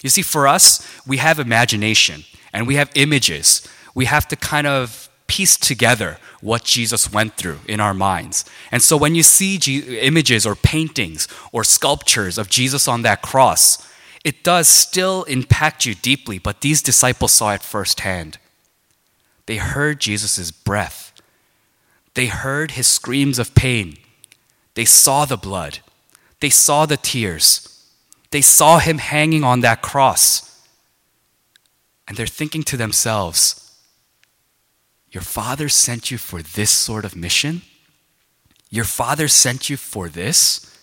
You 0.03 0.10
see, 0.10 0.22
for 0.22 0.48
us, 0.48 0.88
we 1.07 1.17
have 1.17 1.39
imagination 1.39 2.25
and 2.53 2.67
we 2.67 2.75
have 2.75 2.91
images. 2.93 3.67
We 3.95 4.05
have 4.05 4.27
to 4.27 4.36
kind 4.36 4.67
of 4.67 5.10
piece 5.25 5.57
together 5.57 6.17
what 6.41 6.63
Jesus 6.63 7.12
went 7.12 7.38
through 7.38 7.60
in 7.67 7.79
our 7.79 7.93
minds. 7.93 8.45
And 8.72 8.83
so 8.83 8.98
when 8.98 9.15
you 9.15 9.24
see 9.24 9.57
G- 9.57 9.98
images 10.00 10.45
or 10.45 10.55
paintings 10.55 11.27
or 11.51 11.63
sculptures 11.63 12.38
of 12.38 12.50
Jesus 12.50 12.88
on 12.88 13.01
that 13.01 13.22
cross, 13.22 13.89
it 14.24 14.43
does 14.43 14.67
still 14.67 15.24
impact 15.24 15.86
you 15.86 15.95
deeply, 15.95 16.38
but 16.38 16.62
these 16.62 16.81
disciples 16.81 17.31
saw 17.31 17.53
it 17.53 17.63
firsthand. 17.63 18.38
They 19.45 19.57
heard 19.57 20.00
Jesus' 20.00 20.51
breath. 20.51 21.13
They 22.13 22.27
heard 22.27 22.72
his 22.72 22.88
screams 22.88 23.39
of 23.39 23.55
pain. 23.55 23.98
They 24.75 24.86
saw 24.86 25.25
the 25.25 25.38
blood. 25.38 25.79
They 26.39 26.50
saw 26.50 26.86
the 26.86 26.98
tears. 26.98 27.73
They 28.34 28.42
saw 28.42 28.80
him 28.80 28.98
hanging 28.98 29.44
on 29.44 29.60
that 29.60 29.84
cross. 29.84 30.60
And 32.08 32.18
they're 32.18 32.25
thinking 32.25 32.63
to 32.63 32.75
themselves, 32.75 33.78
Your 35.12 35.22
father 35.22 35.70
sent 35.70 36.10
you 36.10 36.18
for 36.18 36.42
this 36.42 36.72
sort 36.72 37.06
of 37.06 37.16
mission? 37.16 37.62
Your 38.72 38.86
father 38.86 39.28
sent 39.28 39.70
you 39.70 39.78
for 39.78 40.10
this? 40.10 40.75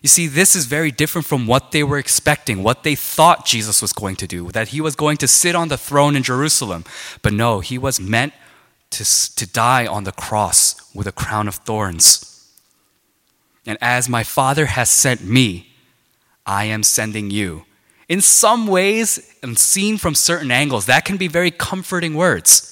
You 0.00 0.08
see, 0.08 0.26
this 0.26 0.56
is 0.56 0.64
very 0.64 0.90
different 0.90 1.26
from 1.26 1.46
what 1.46 1.72
they 1.72 1.84
were 1.84 1.98
expecting, 1.98 2.62
what 2.62 2.84
they 2.84 2.94
thought 2.94 3.44
Jesus 3.44 3.82
was 3.82 3.92
going 3.92 4.16
to 4.16 4.26
do, 4.26 4.50
that 4.52 4.68
he 4.68 4.80
was 4.80 4.96
going 4.96 5.18
to 5.18 5.28
sit 5.28 5.54
on 5.54 5.68
the 5.68 5.76
throne 5.76 6.16
in 6.16 6.22
Jerusalem. 6.22 6.86
But 7.20 7.34
no, 7.34 7.60
he 7.60 7.76
was 7.76 8.00
meant 8.00 8.32
to, 8.92 9.04
to 9.36 9.46
die 9.46 9.86
on 9.86 10.04
the 10.04 10.12
cross 10.12 10.90
with 10.94 11.06
a 11.06 11.12
crown 11.12 11.48
of 11.48 11.56
thorns. 11.56 12.50
And 13.66 13.76
as 13.82 14.08
my 14.08 14.22
Father 14.22 14.64
has 14.64 14.88
sent 14.88 15.22
me, 15.22 15.71
I 16.46 16.64
am 16.64 16.82
sending 16.82 17.30
you. 17.30 17.64
In 18.08 18.20
some 18.20 18.66
ways, 18.66 19.36
and 19.42 19.58
seen 19.58 19.96
from 19.96 20.14
certain 20.14 20.50
angles, 20.50 20.86
that 20.86 21.04
can 21.04 21.16
be 21.16 21.28
very 21.28 21.50
comforting 21.50 22.14
words. 22.14 22.68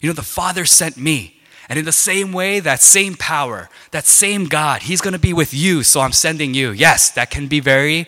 You 0.00 0.08
know, 0.08 0.14
the 0.14 0.22
Father 0.22 0.64
sent 0.64 0.96
me. 0.96 1.40
And 1.68 1.78
in 1.78 1.86
the 1.86 1.92
same 1.92 2.32
way, 2.32 2.60
that 2.60 2.82
same 2.82 3.14
power, 3.14 3.70
that 3.90 4.04
same 4.04 4.44
God, 4.44 4.82
He's 4.82 5.00
going 5.00 5.14
to 5.14 5.18
be 5.18 5.32
with 5.32 5.54
you, 5.54 5.82
so 5.82 6.00
I'm 6.00 6.12
sending 6.12 6.52
you. 6.52 6.72
Yes, 6.72 7.10
that 7.12 7.30
can 7.30 7.48
be 7.48 7.60
very, 7.60 8.06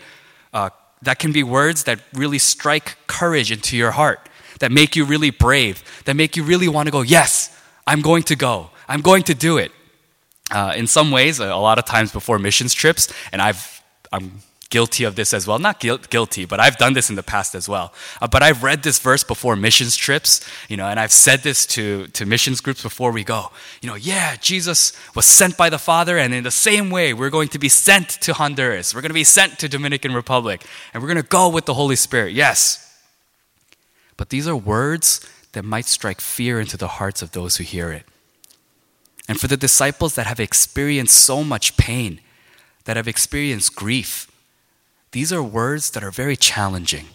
uh, 0.53 0.69
that 1.01 1.17
can 1.17 1.31
be 1.31 1.41
words 1.41 1.85
that 1.85 1.99
really 2.13 2.37
strike 2.37 2.97
courage 3.07 3.51
into 3.51 3.75
your 3.75 3.91
heart, 3.91 4.29
that 4.59 4.71
make 4.71 4.95
you 4.95 5.05
really 5.05 5.31
brave, 5.31 5.83
that 6.05 6.15
make 6.15 6.37
you 6.37 6.43
really 6.43 6.67
want 6.67 6.87
to 6.87 6.91
go, 6.91 7.01
yes, 7.01 7.59
I'm 7.87 8.01
going 8.01 8.23
to 8.23 8.35
go, 8.35 8.69
I'm 8.87 9.01
going 9.01 9.23
to 9.23 9.33
do 9.33 9.57
it. 9.57 9.71
Uh, 10.51 10.73
in 10.75 10.85
some 10.85 11.09
ways, 11.09 11.39
a 11.39 11.55
lot 11.55 11.79
of 11.79 11.85
times 11.85 12.11
before 12.11 12.37
missions 12.37 12.73
trips, 12.73 13.11
and 13.31 13.41
I've, 13.41 13.81
I'm 14.11 14.41
guilty 14.69 15.03
of 15.03 15.15
this 15.15 15.33
as 15.33 15.47
well. 15.47 15.59
Not 15.59 15.79
guilty, 15.79 16.45
but 16.45 16.59
I've 16.59 16.77
done 16.77 16.93
this 16.93 17.09
in 17.09 17.15
the 17.15 17.23
past 17.23 17.55
as 17.55 17.69
well. 17.69 17.93
Uh, 18.21 18.27
but 18.27 18.43
I've 18.43 18.63
read 18.63 18.83
this 18.83 18.99
verse 18.99 19.23
before 19.23 19.55
missions 19.55 19.95
trips, 19.95 20.47
you 20.67 20.77
know, 20.77 20.87
and 20.87 20.99
I've 20.99 21.11
said 21.11 21.43
this 21.43 21.65
to, 21.67 22.07
to 22.07 22.25
missions 22.25 22.61
groups 22.61 22.83
before 22.83 23.11
we 23.11 23.23
go. 23.23 23.51
You 23.81 23.89
know, 23.89 23.95
yeah, 23.95 24.35
Jesus 24.35 24.93
was 25.15 25.25
sent 25.25 25.57
by 25.57 25.69
the 25.69 25.79
Father, 25.79 26.17
and 26.17 26.33
in 26.33 26.43
the 26.43 26.51
same 26.51 26.89
way, 26.89 27.13
we're 27.13 27.29
going 27.29 27.49
to 27.49 27.59
be 27.59 27.69
sent 27.69 28.09
to 28.21 28.33
Honduras. 28.33 28.93
We're 28.93 29.01
going 29.01 29.09
to 29.09 29.13
be 29.13 29.23
sent 29.23 29.59
to 29.59 29.69
Dominican 29.69 30.13
Republic, 30.13 30.65
and 30.93 31.01
we're 31.01 31.09
going 31.09 31.21
to 31.21 31.29
go 31.29 31.49
with 31.49 31.65
the 31.65 31.73
Holy 31.73 31.95
Spirit. 31.95 32.33
Yes. 32.33 32.83
But 34.17 34.29
these 34.29 34.47
are 34.47 34.55
words 34.55 35.27
that 35.53 35.63
might 35.63 35.85
strike 35.85 36.21
fear 36.21 36.59
into 36.59 36.77
the 36.77 36.87
hearts 36.87 37.21
of 37.21 37.31
those 37.31 37.57
who 37.57 37.63
hear 37.63 37.91
it. 37.91 38.05
And 39.29 39.39
for 39.39 39.47
the 39.47 39.57
disciples 39.57 40.15
that 40.15 40.25
have 40.25 40.39
experienced 40.39 41.15
so 41.15 41.43
much 41.43 41.77
pain, 41.77 42.21
that 42.85 42.95
have 42.95 43.07
experienced 43.07 43.75
grief, 43.75 44.31
these 45.11 45.31
are 45.31 45.43
words 45.43 45.91
that 45.91 46.03
are 46.03 46.11
very 46.11 46.35
challenging. 46.35 47.05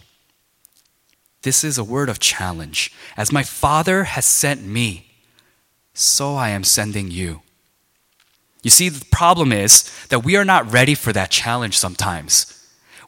This 1.43 1.63
is 1.63 1.77
a 1.77 1.83
word 1.83 2.09
of 2.09 2.19
challenge. 2.19 2.91
As 3.15 3.31
my 3.31 3.43
Father 3.43 4.05
has 4.05 4.25
sent 4.25 4.65
me, 4.65 5.07
so 5.93 6.35
I 6.35 6.49
am 6.49 6.63
sending 6.63 7.11
you. 7.11 7.41
You 8.63 8.71
see, 8.71 8.89
the 8.89 9.05
problem 9.05 9.51
is 9.51 9.91
that 10.07 10.23
we 10.23 10.37
are 10.37 10.45
not 10.45 10.71
ready 10.71 10.95
for 10.95 11.11
that 11.13 11.29
challenge 11.29 11.77
sometimes. 11.77 12.49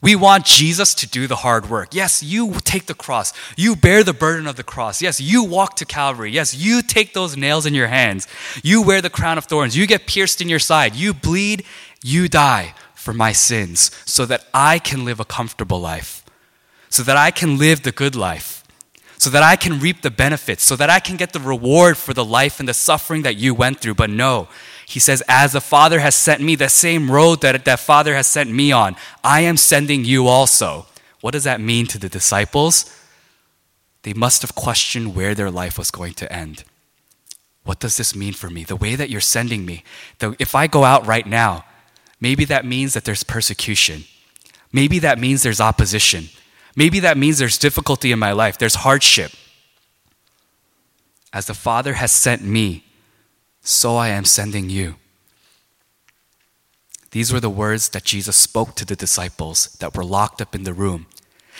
We 0.01 0.15
want 0.15 0.45
Jesus 0.45 0.93
to 0.95 1.07
do 1.07 1.25
the 1.25 1.37
hard 1.37 1.69
work. 1.69 1.95
Yes, 1.95 2.21
you 2.21 2.59
take 2.59 2.85
the 2.85 2.93
cross. 2.93 3.33
You 3.55 3.75
bear 3.75 4.03
the 4.03 4.13
burden 4.13 4.45
of 4.45 4.57
the 4.57 4.63
cross. 4.63 5.01
Yes, 5.01 5.19
you 5.21 5.43
walk 5.43 5.77
to 5.77 5.85
Calvary. 5.85 6.29
Yes, 6.29 6.53
you 6.53 6.81
take 6.81 7.13
those 7.13 7.37
nails 7.37 7.65
in 7.65 7.73
your 7.73 7.87
hands. 7.87 8.27
You 8.61 8.81
wear 8.81 9.01
the 9.01 9.09
crown 9.09 9.37
of 9.37 9.45
thorns. 9.45 9.75
You 9.75 9.87
get 9.87 10.05
pierced 10.05 10.41
in 10.41 10.49
your 10.49 10.59
side. 10.59 10.93
You 10.93 11.13
bleed. 11.13 11.63
You 12.03 12.27
die 12.27 12.75
for 13.05 13.13
my 13.13 13.31
sins 13.31 13.91
so 14.03 14.25
that 14.25 14.47
I 14.51 14.79
can 14.79 15.05
live 15.05 15.19
a 15.19 15.25
comfortable 15.25 15.79
life, 15.79 16.25
so 16.89 17.03
that 17.03 17.15
I 17.15 17.29
can 17.29 17.59
live 17.59 17.83
the 17.83 17.91
good 17.91 18.15
life, 18.15 18.63
so 19.19 19.29
that 19.29 19.43
I 19.43 19.55
can 19.55 19.79
reap 19.79 20.01
the 20.01 20.09
benefits, 20.09 20.63
so 20.63 20.75
that 20.75 20.89
I 20.89 20.99
can 20.99 21.15
get 21.15 21.31
the 21.31 21.39
reward 21.39 21.97
for 21.97 22.15
the 22.15 22.25
life 22.25 22.59
and 22.59 22.67
the 22.67 22.73
suffering 22.73 23.21
that 23.21 23.37
you 23.37 23.53
went 23.53 23.79
through. 23.79 23.93
But 23.93 24.09
no, 24.09 24.47
he 24.87 24.99
says, 24.99 25.21
as 25.27 25.53
the 25.53 25.61
Father 25.61 25.99
has 25.99 26.15
sent 26.15 26.41
me, 26.41 26.55
the 26.55 26.67
same 26.67 27.11
road 27.11 27.41
that 27.41 27.63
that 27.65 27.79
Father 27.79 28.15
has 28.15 28.25
sent 28.25 28.51
me 28.51 28.71
on, 28.71 28.95
I 29.23 29.41
am 29.41 29.55
sending 29.55 30.03
you 30.03 30.27
also. 30.27 30.87
What 31.21 31.33
does 31.33 31.43
that 31.43 31.61
mean 31.61 31.85
to 31.87 31.99
the 31.99 32.09
disciples? 32.09 32.91
They 34.01 34.13
must 34.13 34.41
have 34.41 34.55
questioned 34.55 35.15
where 35.15 35.35
their 35.35 35.51
life 35.51 35.77
was 35.77 35.91
going 35.91 36.13
to 36.15 36.33
end. 36.33 36.63
What 37.65 37.79
does 37.79 37.97
this 37.97 38.15
mean 38.15 38.33
for 38.33 38.49
me? 38.49 38.63
The 38.63 38.75
way 38.75 38.95
that 38.95 39.11
you're 39.11 39.21
sending 39.21 39.63
me. 39.63 39.83
Though 40.17 40.35
if 40.39 40.55
I 40.55 40.65
go 40.65 40.83
out 40.83 41.05
right 41.05 41.27
now, 41.27 41.65
Maybe 42.25 42.45
that 42.45 42.65
means 42.65 42.95
that 42.95 43.05
there's 43.05 43.23
persecution. 43.23 44.05
Maybe 44.73 44.97
that 44.97 45.19
means 45.19 45.43
there's 45.43 45.61
opposition. 45.61 46.29
Maybe 46.75 46.99
that 47.01 47.19
means 47.19 47.37
there's 47.37 47.59
difficulty 47.59 48.11
in 48.11 48.17
my 48.17 48.31
life, 48.31 48.57
there's 48.57 48.81
hardship. 48.87 49.31
As 51.31 51.45
the 51.45 51.53
Father 51.53 51.93
has 51.93 52.11
sent 52.11 52.41
me, 52.43 52.83
so 53.61 53.95
I 53.95 54.07
am 54.07 54.25
sending 54.25 54.71
you. 54.71 54.95
These 57.11 57.31
were 57.31 57.39
the 57.39 57.57
words 57.63 57.89
that 57.89 58.05
Jesus 58.05 58.35
spoke 58.35 58.73
to 58.77 58.85
the 58.85 58.95
disciples 58.95 59.77
that 59.79 59.95
were 59.95 60.03
locked 60.03 60.41
up 60.41 60.55
in 60.55 60.63
the 60.63 60.73
room. 60.73 61.05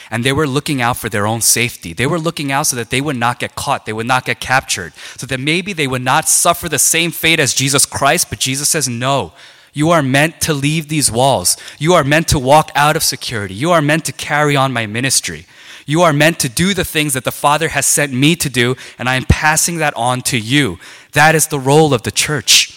And 0.10 0.24
they 0.24 0.34
were 0.34 0.48
looking 0.48 0.82
out 0.82 0.98
for 0.98 1.10
their 1.10 1.28
own 1.28 1.42
safety. 1.42 1.94
They 1.94 2.08
were 2.08 2.18
looking 2.18 2.52
out 2.52 2.66
so 2.66 2.76
that 2.76 2.90
they 2.90 3.02
would 3.02 3.18
not 3.18 3.38
get 3.38 3.54
caught, 3.54 3.86
they 3.86 3.94
would 3.94 4.08
not 4.08 4.26
get 4.26 4.40
captured, 4.40 4.94
so 5.16 5.28
that 5.28 5.40
maybe 5.40 5.74
they 5.74 5.86
would 5.86 6.02
not 6.02 6.28
suffer 6.28 6.68
the 6.68 6.80
same 6.80 7.12
fate 7.12 7.40
as 7.40 7.54
Jesus 7.54 7.86
Christ. 7.86 8.32
But 8.32 8.40
Jesus 8.40 8.68
says, 8.68 8.90
No, 8.90 9.34
you 9.76 9.92
are 9.92 10.02
meant 10.02 10.40
to 10.40 10.54
leave 10.54 10.88
these 10.88 11.12
walls. 11.12 11.58
You 11.78 11.94
are 11.96 12.06
meant 12.06 12.30
to 12.30 12.40
walk 12.40 12.72
out 12.76 12.96
of 12.96 13.04
security. 13.04 13.54
You 13.54 13.72
are 13.72 13.82
meant 13.82 14.06
to 14.06 14.14
carry 14.14 14.56
on 14.56 14.72
my 14.72 14.88
ministry. 14.88 15.46
You 15.86 16.02
are 16.02 16.14
meant 16.14 16.40
to 16.40 16.50
do 16.50 16.74
the 16.74 16.86
things 16.86 17.14
that 17.14 17.26
the 17.26 17.32
Father 17.32 17.68
has 17.68 17.86
sent 17.86 18.14
me 18.14 18.38
to 18.38 18.50
do, 18.50 18.78
and 18.98 19.10
I 19.10 19.16
am 19.16 19.26
passing 19.26 19.78
that 19.78 19.94
on 19.98 20.22
to 20.22 20.40
you. 20.40 20.80
That 21.12 21.36
is 21.36 21.48
the 21.48 21.60
role 21.60 21.94
of 21.94 22.04
the 22.04 22.12
church. 22.12 22.72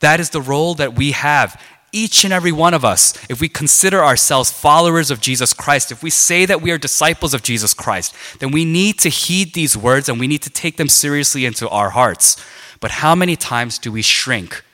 That 0.00 0.18
is 0.18 0.30
the 0.30 0.42
role 0.42 0.74
that 0.74 0.96
we 0.96 1.12
have, 1.12 1.58
each 1.92 2.24
and 2.24 2.32
every 2.32 2.52
one 2.52 2.74
of 2.74 2.84
us. 2.84 3.14
If 3.30 3.40
we 3.40 3.48
consider 3.48 4.04
ourselves 4.04 4.50
followers 4.50 5.12
of 5.12 5.20
Jesus 5.20 5.52
Christ, 5.52 5.92
if 5.92 6.02
we 6.02 6.10
say 6.10 6.46
that 6.46 6.60
we 6.60 6.72
are 6.72 6.78
disciples 6.78 7.32
of 7.32 7.44
Jesus 7.44 7.74
Christ, 7.74 8.12
then 8.40 8.50
we 8.50 8.64
need 8.64 8.98
to 8.98 9.08
heed 9.08 9.54
these 9.54 9.76
words 9.76 10.08
and 10.08 10.18
we 10.18 10.26
need 10.26 10.42
to 10.42 10.50
take 10.50 10.78
them 10.78 10.88
seriously 10.88 11.46
into 11.46 11.68
our 11.68 11.90
hearts. 11.90 12.36
But 12.80 12.90
how 12.90 13.14
many 13.14 13.36
times 13.36 13.78
do 13.78 13.92
we 13.92 14.02
shrink? 14.02 14.64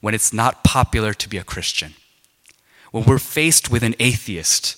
When 0.00 0.14
it's 0.14 0.32
not 0.32 0.64
popular 0.64 1.12
to 1.14 1.28
be 1.28 1.38
a 1.38 1.44
Christian, 1.44 1.94
when 2.90 3.04
we're 3.04 3.18
faced 3.18 3.70
with 3.70 3.82
an 3.82 3.94
atheist, 3.98 4.76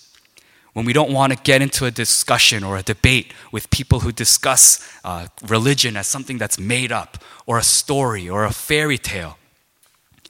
when 0.72 0.84
we 0.84 0.92
don't 0.92 1.12
want 1.12 1.32
to 1.32 1.38
get 1.42 1.62
into 1.62 1.84
a 1.84 1.90
discussion 1.90 2.62
or 2.62 2.76
a 2.76 2.82
debate 2.82 3.32
with 3.50 3.70
people 3.70 4.00
who 4.00 4.12
discuss 4.12 4.88
uh, 5.04 5.26
religion 5.46 5.96
as 5.96 6.06
something 6.06 6.38
that's 6.38 6.58
made 6.58 6.92
up 6.92 7.18
or 7.46 7.58
a 7.58 7.62
story 7.62 8.28
or 8.28 8.44
a 8.44 8.52
fairy 8.52 8.98
tale. 8.98 9.36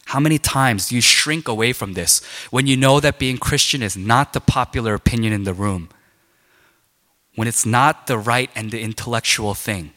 How 0.06 0.18
many 0.18 0.38
times 0.38 0.88
do 0.88 0.96
you 0.96 1.00
shrink 1.00 1.46
away 1.46 1.72
from 1.72 1.92
this 1.92 2.24
when 2.50 2.66
you 2.66 2.76
know 2.76 3.00
that 3.00 3.18
being 3.18 3.38
Christian 3.38 3.82
is 3.82 3.96
not 3.96 4.32
the 4.32 4.40
popular 4.40 4.94
opinion 4.94 5.32
in 5.32 5.44
the 5.44 5.54
room? 5.54 5.88
When 7.36 7.46
it's 7.46 7.64
not 7.64 8.06
the 8.06 8.18
right 8.18 8.50
and 8.56 8.70
the 8.70 8.80
intellectual 8.80 9.54
thing? 9.54 9.92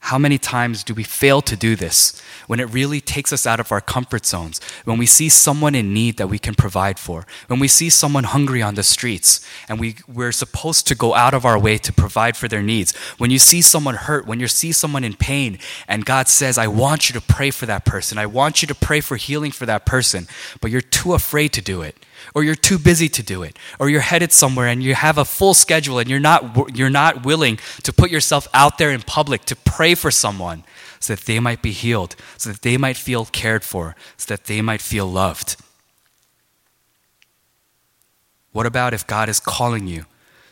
How 0.00 0.18
many 0.18 0.38
times 0.38 0.82
do 0.82 0.94
we 0.94 1.04
fail 1.04 1.40
to 1.42 1.54
do 1.54 1.76
this 1.76 2.20
when 2.46 2.58
it 2.58 2.64
really 2.64 3.00
takes 3.00 3.32
us 3.32 3.46
out 3.46 3.60
of 3.60 3.70
our 3.70 3.82
comfort 3.82 4.26
zones? 4.26 4.58
When 4.84 4.98
we 4.98 5.06
see 5.06 5.28
someone 5.28 5.74
in 5.74 5.92
need 5.92 6.16
that 6.16 6.28
we 6.28 6.38
can 6.38 6.54
provide 6.54 6.98
for, 6.98 7.26
when 7.46 7.60
we 7.60 7.68
see 7.68 7.90
someone 7.90 8.24
hungry 8.24 8.62
on 8.62 8.74
the 8.74 8.82
streets 8.82 9.46
and 9.68 9.78
we, 9.78 9.96
we're 10.08 10.32
supposed 10.32 10.88
to 10.88 10.94
go 10.94 11.14
out 11.14 11.34
of 11.34 11.44
our 11.44 11.58
way 11.58 11.76
to 11.78 11.92
provide 11.92 12.36
for 12.36 12.48
their 12.48 12.62
needs, 12.62 12.96
when 13.18 13.30
you 13.30 13.38
see 13.38 13.62
someone 13.62 13.94
hurt, 13.94 14.26
when 14.26 14.40
you 14.40 14.48
see 14.48 14.72
someone 14.72 15.04
in 15.04 15.14
pain, 15.14 15.58
and 15.86 16.04
God 16.04 16.28
says, 16.28 16.58
I 16.58 16.66
want 16.66 17.08
you 17.08 17.12
to 17.14 17.20
pray 17.20 17.50
for 17.50 17.66
that 17.66 17.84
person, 17.84 18.18
I 18.18 18.26
want 18.26 18.62
you 18.62 18.68
to 18.68 18.74
pray 18.74 19.00
for 19.00 19.16
healing 19.16 19.52
for 19.52 19.66
that 19.66 19.84
person, 19.86 20.26
but 20.60 20.70
you're 20.70 20.80
too 20.80 21.12
afraid 21.12 21.52
to 21.52 21.60
do 21.60 21.82
it 21.82 22.04
or 22.34 22.44
you're 22.44 22.54
too 22.54 22.78
busy 22.78 23.08
to 23.08 23.22
do 23.22 23.42
it, 23.42 23.58
or 23.78 23.88
you're 23.88 24.00
headed 24.00 24.32
somewhere 24.32 24.68
and 24.68 24.82
you 24.82 24.94
have 24.94 25.18
a 25.18 25.24
full 25.24 25.54
schedule 25.54 25.98
and 25.98 26.08
you're 26.08 26.20
not, 26.20 26.76
you're 26.76 26.90
not 26.90 27.24
willing 27.24 27.58
to 27.82 27.92
put 27.92 28.10
yourself 28.10 28.48
out 28.54 28.78
there 28.78 28.90
in 28.90 29.02
public 29.02 29.44
to 29.46 29.56
pray 29.56 29.94
for 29.94 30.10
someone 30.10 30.64
so 31.00 31.14
that 31.14 31.24
they 31.24 31.40
might 31.40 31.62
be 31.62 31.72
healed, 31.72 32.14
so 32.36 32.50
that 32.50 32.62
they 32.62 32.76
might 32.76 32.96
feel 32.96 33.24
cared 33.24 33.64
for, 33.64 33.96
so 34.16 34.34
that 34.34 34.44
they 34.44 34.60
might 34.60 34.82
feel 34.82 35.06
loved? 35.06 35.56
What 38.52 38.66
about 38.66 38.92
if 38.92 39.06
God 39.06 39.28
is 39.28 39.40
calling 39.40 39.86
you 39.86 40.04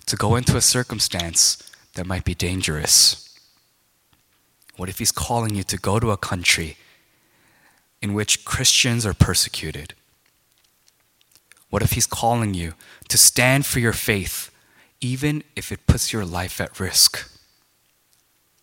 to 0.07 0.17
go 0.17 0.37
into 0.37 0.57
a 0.57 0.61
circumstance 0.61 1.71
that 1.95 2.07
might 2.07 2.25
be 2.25 2.35
dangerous? 2.35 3.39
What 4.77 4.89
if 4.89 4.99
He's 4.99 5.13
calling 5.13 5.55
you 5.55 5.65
to 5.65 5.77
go 5.77 5.99
to 5.99 6.13
a 6.13 6.17
country 6.17 6.77
in 8.01 8.15
which 8.15 8.45
Christians 8.45 9.05
are 9.05 9.15
persecuted? 9.15 9.95
What 11.71 11.83
if 11.83 11.93
He's 11.93 12.07
calling 12.07 12.55
you 12.55 12.75
to 13.09 13.19
stand 13.19 13.67
for 13.67 13.79
your 13.81 13.93
faith, 13.93 14.51
even 15.01 15.43
if 15.55 15.71
it 15.71 15.87
puts 15.87 16.13
your 16.13 16.25
life 16.25 16.61
at 16.61 16.81
risk? 16.81 17.31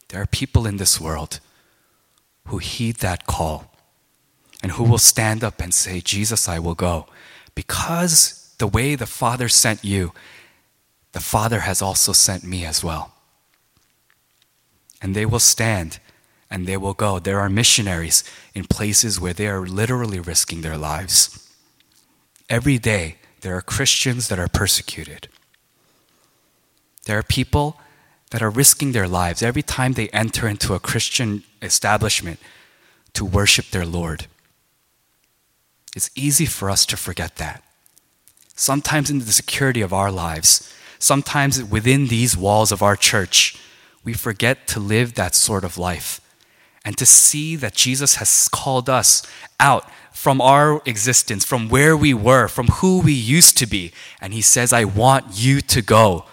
There 0.09 0.21
are 0.21 0.27
people 0.27 0.65
in 0.65 0.77
this 0.77 0.99
world 0.99 1.39
who 2.47 2.59
heed 2.59 2.97
that 2.97 3.25
call 3.25 3.71
and 4.61 4.73
who 4.73 4.83
will 4.83 4.97
stand 4.97 5.43
up 5.43 5.61
and 5.61 5.73
say, 5.73 6.01
Jesus, 6.01 6.47
I 6.47 6.59
will 6.59 6.75
go. 6.75 7.07
Because 7.53 8.53
the 8.57 8.67
way 8.67 8.95
the 8.95 9.05
Father 9.05 9.49
sent 9.49 9.83
you, 9.83 10.13
the 11.11 11.19
Father 11.19 11.61
has 11.61 11.81
also 11.81 12.13
sent 12.13 12.43
me 12.43 12.65
as 12.65 12.83
well. 12.83 13.13
And 15.01 15.15
they 15.15 15.25
will 15.25 15.39
stand 15.39 15.99
and 16.49 16.67
they 16.67 16.77
will 16.77 16.93
go. 16.93 17.19
There 17.19 17.39
are 17.39 17.49
missionaries 17.49 18.23
in 18.53 18.65
places 18.65 19.19
where 19.19 19.33
they 19.33 19.47
are 19.47 19.65
literally 19.65 20.19
risking 20.19 20.61
their 20.61 20.77
lives. 20.77 21.44
Every 22.49 22.77
day, 22.77 23.15
there 23.41 23.55
are 23.55 23.61
Christians 23.61 24.27
that 24.27 24.39
are 24.39 24.47
persecuted. 24.47 25.27
There 27.05 27.17
are 27.17 27.23
people 27.23 27.79
that 28.31 28.41
are 28.41 28.49
risking 28.49 28.91
their 28.91 29.07
lives 29.07 29.41
every 29.41 29.61
time 29.61 29.93
they 29.93 30.09
enter 30.09 30.47
into 30.47 30.73
a 30.73 30.79
Christian 30.79 31.43
establishment 31.61 32.39
to 33.13 33.25
worship 33.25 33.69
their 33.69 33.85
Lord. 33.85 34.27
It's 35.95 36.09
easy 36.15 36.45
for 36.45 36.69
us 36.69 36.85
to 36.87 36.97
forget 36.97 37.37
that. 37.37 37.63
Sometimes 38.55 39.09
in 39.09 39.19
the 39.19 39.31
security 39.31 39.81
of 39.81 39.93
our 39.93 40.11
lives, 40.11 40.73
sometimes 40.99 41.63
within 41.63 42.07
these 42.07 42.35
walls 42.35 42.71
of 42.71 42.81
our 42.81 42.95
church, 42.95 43.57
we 44.03 44.13
forget 44.13 44.67
to 44.67 44.79
live 44.79 45.13
that 45.13 45.35
sort 45.35 45.63
of 45.63 45.77
life 45.77 46.21
and 46.85 46.97
to 46.97 47.05
see 47.05 47.55
that 47.55 47.73
Jesus 47.73 48.15
has 48.15 48.47
called 48.47 48.89
us 48.89 49.23
out 49.59 49.89
from 50.11 50.39
our 50.39 50.81
existence, 50.85 51.43
from 51.43 51.67
where 51.67 51.97
we 51.97 52.13
were, 52.13 52.47
from 52.47 52.67
who 52.67 53.01
we 53.01 53.11
used 53.11 53.57
to 53.57 53.65
be. 53.65 53.91
And 54.21 54.33
He 54.33 54.41
says, 54.41 54.71
I 54.71 54.85
want 54.85 55.25
you 55.33 55.61
to 55.61 55.81
go. 55.81 56.25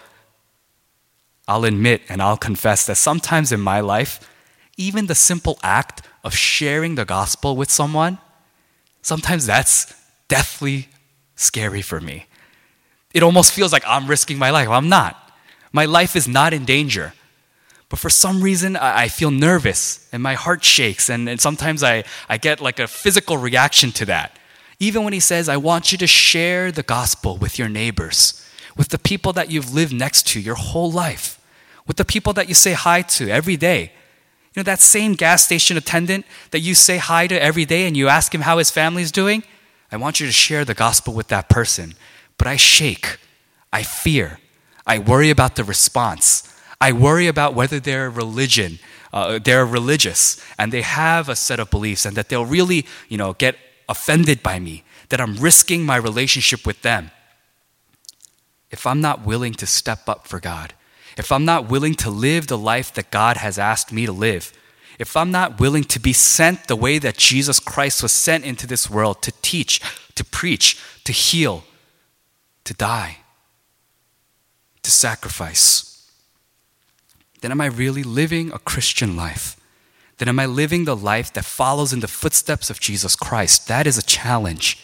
I'll 1.47 1.65
admit 1.65 2.03
and 2.07 2.21
I'll 2.21 2.37
confess 2.37 2.85
that 2.85 2.95
sometimes 2.95 3.51
in 3.51 3.59
my 3.59 3.81
life, 3.81 4.29
even 4.77 5.07
the 5.07 5.15
simple 5.15 5.59
act 5.61 6.01
of 6.23 6.33
sharing 6.33 6.95
the 6.95 7.03
gospel 7.03 7.55
with 7.55 7.69
someone, 7.69 8.19
sometimes 9.01 9.45
that's 9.45 9.93
deathly 10.27 10.87
scary 11.35 11.81
for 11.81 11.99
me. 11.99 12.27
It 13.13 13.23
almost 13.23 13.51
feels 13.51 13.73
like 13.73 13.83
I'm 13.85 14.07
risking 14.07 14.37
my 14.37 14.51
life. 14.51 14.69
I'm 14.69 14.89
not. 14.89 15.31
My 15.71 15.85
life 15.85 16.15
is 16.15 16.27
not 16.27 16.53
in 16.53 16.65
danger. 16.65 17.13
But 17.93 17.99
for 17.99 18.09
some 18.09 18.41
reason, 18.41 18.75
I, 18.75 19.07
feel 19.07 19.29
nervous 19.29 20.09
and 20.11 20.23
my 20.23 20.33
heart 20.33 20.63
shakes, 20.63 21.11
and, 21.11 21.29
and 21.29 21.39
sometimes 21.39 21.83
I, 21.83 22.05
I 22.27 22.37
get 22.39 22.59
like 22.59 22.79
a 22.79 22.87
physical 22.87 23.37
reaction 23.37 23.91
to 23.91 24.05
that. 24.05 24.39
Even 24.79 25.03
when 25.03 25.13
he 25.13 25.19
says, 25.19 25.47
I 25.47 25.57
want 25.57 25.91
you 25.91 25.99
to 25.99 26.07
share 26.07 26.71
the 26.71 26.81
gospel 26.81 27.37
with 27.37 27.59
your 27.59 27.69
neighbors, 27.69 28.49
with 28.75 28.87
the 28.87 28.97
people 28.97 29.31
that 29.33 29.51
you've 29.51 29.75
lived 29.75 29.93
next 29.93 30.25
to 30.29 30.39
your 30.39 30.55
whole 30.55 30.91
life, 30.91 31.39
with 31.85 31.97
the 31.97 32.03
people 32.03 32.33
that 32.33 32.49
you 32.49 32.55
say 32.55 32.73
hi 32.73 33.03
to 33.03 33.29
every 33.29 33.57
day. 33.57 33.91
You 34.55 34.61
know, 34.61 34.63
that 34.63 34.79
same 34.79 35.13
gas 35.13 35.43
station 35.43 35.77
attendant 35.77 36.25
that 36.49 36.61
you 36.61 36.73
say 36.73 36.97
hi 36.97 37.27
to 37.27 37.39
every 37.39 37.63
day 37.63 37.85
and 37.85 37.95
you 37.95 38.07
ask 38.07 38.33
him 38.33 38.41
how 38.41 38.57
his 38.57 38.71
family's 38.71 39.11
doing, 39.11 39.43
I 39.91 39.97
want 39.97 40.19
you 40.19 40.25
to 40.25 40.33
share 40.33 40.65
the 40.65 40.73
gospel 40.73 41.13
with 41.13 41.27
that 41.27 41.47
person. 41.47 41.93
But 42.39 42.47
I 42.47 42.55
shake, 42.55 43.19
I 43.71 43.83
fear, 43.83 44.39
I 44.87 44.97
worry 44.97 45.29
about 45.29 45.57
the 45.57 45.63
response. 45.63 46.49
I 46.83 46.91
worry 46.91 47.27
about 47.27 47.53
whether 47.53 47.79
their 47.79 48.09
religion, 48.09 48.77
uh, 49.13 49.39
they're 49.39 49.65
religious 49.65 50.43
and 50.57 50.73
they 50.73 50.81
have 50.81 51.29
a 51.29 51.35
set 51.35 51.57
of 51.61 51.69
beliefs 51.69 52.05
and 52.05 52.13
that 52.17 52.27
they'll 52.27 52.45
really, 52.45 52.85
you 53.07 53.17
know, 53.17 53.31
get 53.31 53.55
offended 53.87 54.43
by 54.43 54.59
me, 54.59 54.83
that 55.07 55.21
I'm 55.21 55.37
risking 55.37 55.85
my 55.85 55.95
relationship 55.95 56.67
with 56.67 56.81
them. 56.81 57.11
If 58.69 58.85
I'm 58.85 58.99
not 58.99 59.25
willing 59.25 59.53
to 59.53 59.65
step 59.65 60.09
up 60.09 60.27
for 60.27 60.41
God, 60.41 60.73
if 61.15 61.31
I'm 61.31 61.45
not 61.45 61.69
willing 61.69 61.95
to 62.03 62.09
live 62.09 62.47
the 62.47 62.57
life 62.57 62.93
that 62.95 63.11
God 63.11 63.37
has 63.37 63.57
asked 63.57 63.93
me 63.93 64.05
to 64.05 64.11
live, 64.11 64.51
if 64.99 65.15
I'm 65.15 65.31
not 65.31 65.61
willing 65.61 65.85
to 65.85 66.01
be 66.01 66.11
sent 66.11 66.67
the 66.67 66.75
way 66.75 66.99
that 66.99 67.15
Jesus 67.15 67.59
Christ 67.59 68.03
was 68.03 68.11
sent 68.11 68.43
into 68.43 68.67
this 68.67 68.89
world 68.89 69.21
to 69.21 69.31
teach, 69.41 69.79
to 70.15 70.25
preach, 70.25 70.77
to 71.05 71.13
heal, 71.13 71.63
to 72.65 72.73
die, 72.73 73.19
to 74.81 74.91
sacrifice, 74.91 75.92
then 77.43 77.51
am 77.51 77.59
I 77.59 77.65
really 77.65 78.03
living 78.03 78.53
a 78.53 78.57
Christian 78.57 79.17
life? 79.17 79.57
Then 80.17 80.29
am 80.29 80.39
I 80.39 80.45
living 80.45 80.85
the 80.85 80.95
life 80.95 81.33
that 81.33 81.43
follows 81.43 81.91
in 81.91 81.99
the 81.99 82.07
footsteps 82.07 82.69
of 82.69 82.79
Jesus 82.79 83.17
Christ? 83.17 83.67
That 83.67 83.85
is 83.85 83.97
a 83.97 84.01
challenge. 84.01 84.81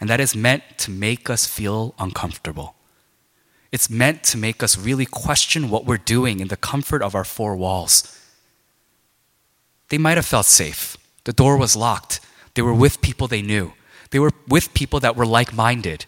And 0.00 0.10
that 0.10 0.18
is 0.18 0.34
meant 0.34 0.64
to 0.78 0.90
make 0.90 1.30
us 1.30 1.46
feel 1.46 1.94
uncomfortable. 1.96 2.74
It's 3.70 3.88
meant 3.88 4.24
to 4.24 4.36
make 4.36 4.60
us 4.60 4.76
really 4.76 5.06
question 5.06 5.70
what 5.70 5.84
we're 5.86 5.98
doing 5.98 6.40
in 6.40 6.48
the 6.48 6.56
comfort 6.56 7.00
of 7.00 7.14
our 7.14 7.22
four 7.22 7.54
walls. 7.54 8.20
They 9.88 9.98
might 9.98 10.16
have 10.16 10.26
felt 10.26 10.46
safe. 10.46 10.96
The 11.22 11.32
door 11.32 11.56
was 11.56 11.76
locked. 11.76 12.18
They 12.54 12.62
were 12.62 12.74
with 12.74 13.02
people 13.02 13.28
they 13.28 13.40
knew. 13.42 13.72
They 14.10 14.18
were 14.18 14.32
with 14.48 14.74
people 14.74 14.98
that 14.98 15.14
were 15.14 15.26
like 15.26 15.54
minded. 15.54 16.06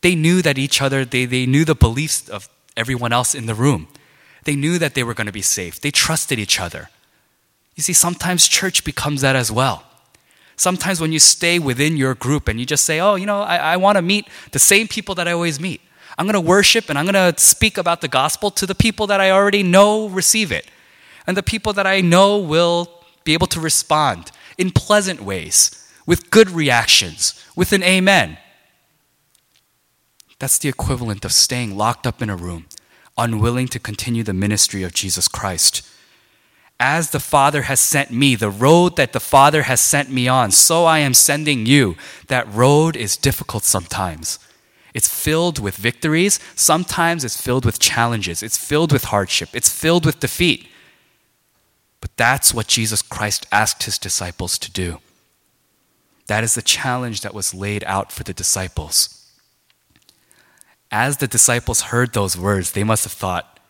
They 0.00 0.14
knew 0.14 0.42
that 0.42 0.58
each 0.58 0.80
other, 0.80 1.04
they, 1.04 1.24
they 1.24 1.44
knew 1.44 1.64
the 1.64 1.74
beliefs 1.74 2.28
of 2.28 2.48
everyone 2.76 3.12
else 3.12 3.34
in 3.34 3.46
the 3.46 3.54
room. 3.56 3.88
They 4.48 4.56
knew 4.56 4.78
that 4.78 4.94
they 4.94 5.04
were 5.04 5.12
going 5.12 5.26
to 5.26 5.32
be 5.32 5.42
safe. 5.42 5.78
They 5.78 5.90
trusted 5.90 6.38
each 6.38 6.58
other. 6.58 6.88
You 7.76 7.82
see, 7.82 7.92
sometimes 7.92 8.48
church 8.48 8.82
becomes 8.82 9.20
that 9.20 9.36
as 9.36 9.52
well. 9.52 9.84
Sometimes 10.56 11.02
when 11.02 11.12
you 11.12 11.18
stay 11.18 11.58
within 11.58 11.98
your 11.98 12.14
group 12.14 12.48
and 12.48 12.58
you 12.58 12.64
just 12.64 12.86
say, 12.86 12.98
oh, 12.98 13.16
you 13.16 13.26
know, 13.26 13.42
I, 13.42 13.56
I 13.56 13.76
want 13.76 13.96
to 13.96 14.02
meet 14.02 14.26
the 14.52 14.58
same 14.58 14.88
people 14.88 15.14
that 15.16 15.28
I 15.28 15.32
always 15.32 15.60
meet. 15.60 15.82
I'm 16.16 16.24
going 16.24 16.32
to 16.32 16.40
worship 16.40 16.88
and 16.88 16.98
I'm 16.98 17.04
going 17.04 17.34
to 17.34 17.38
speak 17.38 17.76
about 17.76 18.00
the 18.00 18.08
gospel 18.08 18.50
to 18.52 18.64
the 18.64 18.74
people 18.74 19.06
that 19.08 19.20
I 19.20 19.30
already 19.30 19.62
know 19.62 20.08
receive 20.08 20.50
it. 20.50 20.66
And 21.26 21.36
the 21.36 21.42
people 21.42 21.74
that 21.74 21.86
I 21.86 22.00
know 22.00 22.38
will 22.38 23.04
be 23.24 23.34
able 23.34 23.48
to 23.48 23.60
respond 23.60 24.30
in 24.56 24.70
pleasant 24.70 25.20
ways, 25.20 25.86
with 26.06 26.30
good 26.30 26.48
reactions, 26.48 27.34
with 27.54 27.74
an 27.74 27.82
amen. 27.82 28.38
That's 30.38 30.56
the 30.56 30.70
equivalent 30.70 31.26
of 31.26 31.34
staying 31.34 31.76
locked 31.76 32.06
up 32.06 32.22
in 32.22 32.30
a 32.30 32.34
room 32.36 32.64
unwilling 33.18 33.68
to 33.68 33.78
continue 33.78 34.22
the 34.22 34.32
ministry 34.32 34.82
of 34.82 34.94
Jesus 34.94 35.28
Christ. 35.28 35.86
As 36.80 37.10
the 37.10 37.20
Father 37.20 37.62
has 37.62 37.80
sent 37.80 38.12
me, 38.12 38.36
the 38.36 38.50
road 38.50 38.96
that 38.96 39.12
the 39.12 39.20
Father 39.20 39.62
has 39.62 39.80
sent 39.80 40.10
me 40.10 40.28
on, 40.28 40.52
so 40.52 40.84
I 40.84 41.00
am 41.00 41.12
sending 41.12 41.66
you. 41.66 41.96
That 42.28 42.52
road 42.52 42.94
is 42.94 43.16
difficult 43.16 43.64
sometimes. 43.64 44.38
It's 44.94 45.08
filled 45.08 45.58
with 45.58 45.76
victories, 45.76 46.38
sometimes 46.54 47.24
it's 47.24 47.40
filled 47.40 47.64
with 47.64 47.80
challenges, 47.80 48.42
it's 48.42 48.56
filled 48.56 48.92
with 48.92 49.04
hardship, 49.04 49.50
it's 49.52 49.68
filled 49.68 50.06
with 50.06 50.20
defeat. 50.20 50.68
But 52.00 52.16
that's 52.16 52.54
what 52.54 52.68
Jesus 52.68 53.02
Christ 53.02 53.46
asked 53.50 53.82
his 53.82 53.98
disciples 53.98 54.56
to 54.58 54.70
do. 54.70 55.00
That 56.28 56.44
is 56.44 56.54
the 56.54 56.62
challenge 56.62 57.22
that 57.22 57.34
was 57.34 57.54
laid 57.54 57.82
out 57.84 58.12
for 58.12 58.22
the 58.22 58.32
disciples 58.32 59.17
as 60.90 61.18
the 61.18 61.28
disciples 61.28 61.82
heard 61.82 62.12
those 62.12 62.36
words, 62.36 62.72
they 62.72 62.84
must 62.84 63.04
have 63.04 63.12
thought, 63.12 63.60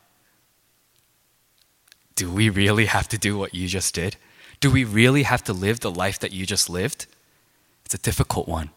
Do 2.15 2.31
we 2.31 2.49
really 2.49 2.87
have 2.87 3.09
to 3.09 3.19
do 3.19 3.37
what 3.37 3.55
you 3.55 3.67
just 3.69 3.95
did? 3.95 4.17
Do 4.61 4.71
we 4.71 4.85
really 4.85 5.23
have 5.23 5.43
to 5.45 5.53
live 5.53 5.81
the 5.81 5.91
life 5.91 6.19
that 6.21 6.33
you 6.33 6.47
just 6.47 6.69
lived? 6.69 7.07
It's 7.85 7.95
a 7.95 7.99
difficult 7.99 8.49
one. 8.49 8.71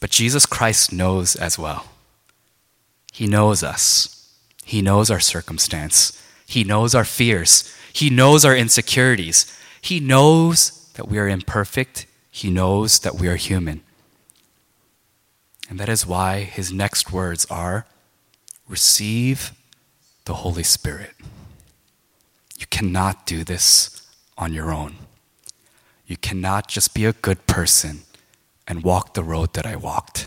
But 0.00 0.10
Jesus 0.10 0.46
Christ 0.46 0.92
knows 0.92 1.36
as 1.36 1.58
well. 1.58 1.86
He 3.12 3.26
knows 3.26 3.62
us, 3.62 4.34
He 4.64 4.82
knows 4.82 5.10
our 5.10 5.20
circumstance, 5.20 6.22
He 6.46 6.64
knows 6.64 6.94
our 6.94 7.04
fears, 7.04 7.74
He 7.92 8.08
knows 8.08 8.44
our 8.44 8.56
insecurities, 8.56 9.58
He 9.80 10.00
knows 10.00 10.90
that 10.94 11.08
we 11.08 11.18
are 11.18 11.28
imperfect, 11.28 12.06
He 12.30 12.50
knows 12.50 13.00
that 13.00 13.16
we 13.16 13.28
are 13.28 13.36
human. 13.36 13.82
And 15.70 15.78
that 15.78 15.88
is 15.88 16.04
why 16.04 16.40
his 16.40 16.72
next 16.72 17.12
words 17.12 17.46
are 17.46 17.86
receive 18.68 19.52
the 20.24 20.34
Holy 20.34 20.64
Spirit. 20.64 21.12
You 22.58 22.66
cannot 22.70 23.24
do 23.24 23.44
this 23.44 24.02
on 24.36 24.52
your 24.52 24.72
own. 24.72 24.96
You 26.06 26.16
cannot 26.16 26.66
just 26.66 26.92
be 26.92 27.04
a 27.04 27.12
good 27.12 27.46
person 27.46 28.00
and 28.66 28.82
walk 28.82 29.14
the 29.14 29.22
road 29.22 29.52
that 29.52 29.64
I 29.64 29.76
walked. 29.76 30.26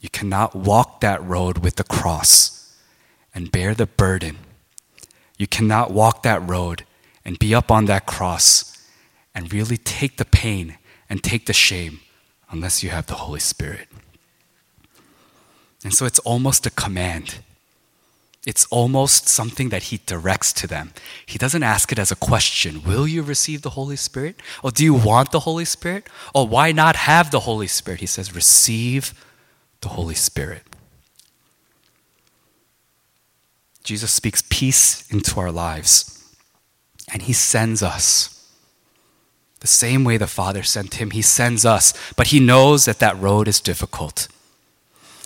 You 0.00 0.10
cannot 0.10 0.56
walk 0.56 1.00
that 1.00 1.22
road 1.22 1.58
with 1.58 1.76
the 1.76 1.84
cross 1.84 2.76
and 3.32 3.52
bear 3.52 3.74
the 3.74 3.86
burden, 3.86 4.38
You 5.36 5.48
cannot 5.48 5.90
walk 5.90 6.22
that 6.22 6.48
road 6.48 6.84
and 7.24 7.38
be 7.38 7.54
up 7.54 7.70
on 7.70 7.86
that 7.86 8.06
cross 8.06 8.76
and 9.34 9.52
really 9.52 9.76
take 9.76 10.16
the 10.16 10.24
pain 10.24 10.78
and 11.10 11.22
take 11.22 11.46
the 11.46 11.52
shame 11.52 12.00
unless 12.54 12.84
you 12.84 12.90
have 12.90 13.06
the 13.06 13.14
Holy 13.14 13.40
Spirit. 13.40 13.88
And 15.82 15.92
so 15.92 16.06
it's 16.06 16.20
almost 16.20 16.64
a 16.64 16.70
command. 16.70 17.40
It's 18.46 18.64
almost 18.66 19.26
something 19.26 19.70
that 19.70 19.84
he 19.84 20.00
directs 20.06 20.52
to 20.54 20.68
them. 20.68 20.92
He 21.26 21.36
doesn't 21.36 21.64
ask 21.64 21.90
it 21.90 21.98
as 21.98 22.12
a 22.12 22.16
question 22.16 22.84
Will 22.84 23.08
you 23.08 23.22
receive 23.22 23.62
the 23.62 23.70
Holy 23.70 23.96
Spirit? 23.96 24.36
Or 24.62 24.70
do 24.70 24.84
you 24.84 24.94
want 24.94 25.32
the 25.32 25.40
Holy 25.40 25.64
Spirit? 25.64 26.06
Or 26.32 26.46
why 26.46 26.70
not 26.70 26.94
have 26.94 27.32
the 27.32 27.40
Holy 27.40 27.66
Spirit? 27.66 28.00
He 28.00 28.06
says, 28.06 28.34
Receive 28.34 29.12
the 29.80 29.88
Holy 29.88 30.14
Spirit. 30.14 30.62
Jesus 33.82 34.12
speaks 34.12 34.42
peace 34.48 35.10
into 35.10 35.38
our 35.40 35.50
lives, 35.50 36.24
and 37.12 37.20
he 37.22 37.34
sends 37.34 37.82
us. 37.82 38.33
The 39.64 39.68
same 39.68 40.04
way 40.04 40.18
the 40.18 40.26
Father 40.26 40.62
sent 40.62 40.96
him, 40.96 41.12
he 41.12 41.22
sends 41.22 41.64
us, 41.64 41.94
but 42.16 42.26
he 42.26 42.38
knows 42.38 42.84
that 42.84 42.98
that 42.98 43.18
road 43.18 43.48
is 43.48 43.62
difficult. 43.62 44.28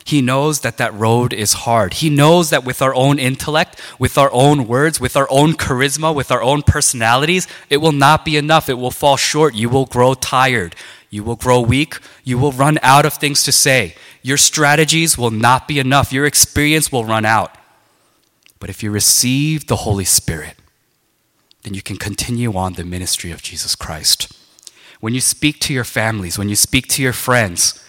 He 0.05 0.23
knows 0.23 0.61
that 0.61 0.77
that 0.77 0.95
road 0.95 1.33
is 1.33 1.65
hard. 1.65 1.95
He 1.95 2.09
knows 2.09 2.51
that 2.51 2.65
with 2.65 2.81
our 2.81 2.95
own 2.95 3.19
intellect, 3.19 3.81
with 3.99 4.17
our 4.17 4.31
own 4.33 4.69
words, 4.69 5.01
with 5.01 5.17
our 5.17 5.27
own 5.29 5.55
charisma, 5.55 6.15
with 6.15 6.31
our 6.31 6.41
own 6.41 6.63
personalities, 6.63 7.49
it 7.69 7.79
will 7.79 7.91
not 7.91 8.25
be 8.25 8.37
enough. 8.37 8.69
It 8.69 8.79
will 8.79 8.93
fall 8.93 9.17
short. 9.17 9.57
You 9.57 9.69
will 9.69 9.87
grow 9.87 10.15
tired. 10.15 10.77
You 11.11 11.25
will 11.25 11.35
grow 11.35 11.61
weak. 11.61 11.99
You 12.23 12.39
will 12.39 12.53
run 12.53 12.79
out 12.81 13.05
of 13.05 13.15
things 13.15 13.43
to 13.43 13.51
say. 13.51 13.97
Your 14.23 14.37
strategies 14.37 15.19
will 15.19 15.33
not 15.33 15.67
be 15.67 15.81
enough. 15.81 16.13
Your 16.13 16.27
experience 16.27 16.93
will 16.93 17.05
run 17.05 17.25
out. 17.25 17.57
But 18.61 18.71
if 18.71 18.85
you 18.85 18.93
receive 18.93 19.67
the 19.67 19.79
Holy 19.79 20.05
Spirit, 20.05 20.55
then 21.69 21.75
you 21.75 21.83
can 21.83 21.99
continue 21.99 22.57
on 22.57 22.73
the 22.73 22.83
ministry 22.85 23.31
of 23.31 23.43
Jesus 23.43 23.75
Christ. 23.75 24.33
When 25.01 25.13
you 25.13 25.21
speak 25.21 25.61
to 25.61 25.75
your 25.75 25.85
families, 25.85 26.39
when 26.39 26.49
you 26.49 26.57
speak 26.57 26.89
to 26.89 27.03
your 27.03 27.13
friends, 27.13 27.85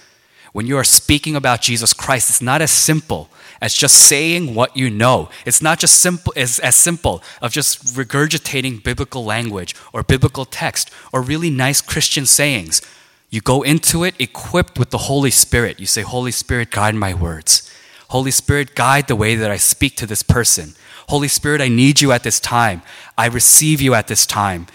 when 0.51 0.67
you 0.67 0.75
are 0.75 0.83
speaking 0.83 1.33
about 1.33 1.61
Jesus 1.61 1.93
Christ, 1.93 2.29
it's 2.29 2.41
not 2.41 2.61
as 2.61 2.71
simple 2.71 3.29
as 3.61 3.73
just 3.73 3.95
saying 3.95 4.53
what 4.53 4.75
you 4.75 4.89
know. 4.89 5.29
It's 5.45 5.61
not 5.61 5.79
just 5.79 6.01
simple 6.01 6.33
as, 6.35 6.59
as 6.59 6.75
simple 6.75 7.23
of 7.41 7.53
just 7.53 7.95
regurgitating 7.95 8.83
biblical 8.83 9.23
language 9.23 9.73
or 9.93 10.03
biblical 10.03 10.43
text 10.43 10.91
or 11.13 11.21
really 11.21 11.49
nice 11.49 11.79
Christian 11.79 12.25
sayings. 12.25 12.81
You 13.29 13.39
go 13.39 13.61
into 13.61 14.03
it 14.03 14.19
equipped 14.19 14.77
with 14.77 14.89
the 14.89 15.05
Holy 15.07 15.31
Spirit. 15.31 15.79
You 15.79 15.85
say, 15.85 16.01
Holy 16.01 16.31
Spirit, 16.31 16.69
guide 16.69 16.95
my 16.95 17.13
words. 17.13 17.73
Holy 18.09 18.31
Spirit, 18.31 18.75
guide 18.75 19.07
the 19.07 19.15
way 19.15 19.35
that 19.35 19.49
I 19.49 19.57
speak 19.57 19.95
to 19.97 20.05
this 20.05 20.23
person. 20.23 20.73
Holy 21.09 21.27
Spirit, 21.27 21.59
I 21.59 21.67
need 21.67 22.01
you 22.01 22.11
at 22.11 22.23
this 22.23 22.39
time. 22.39 22.83
I 23.17 23.27
receive 23.27 23.81
you 23.81 23.95
at 23.95 24.07
this 24.07 24.25
time. 24.27 24.67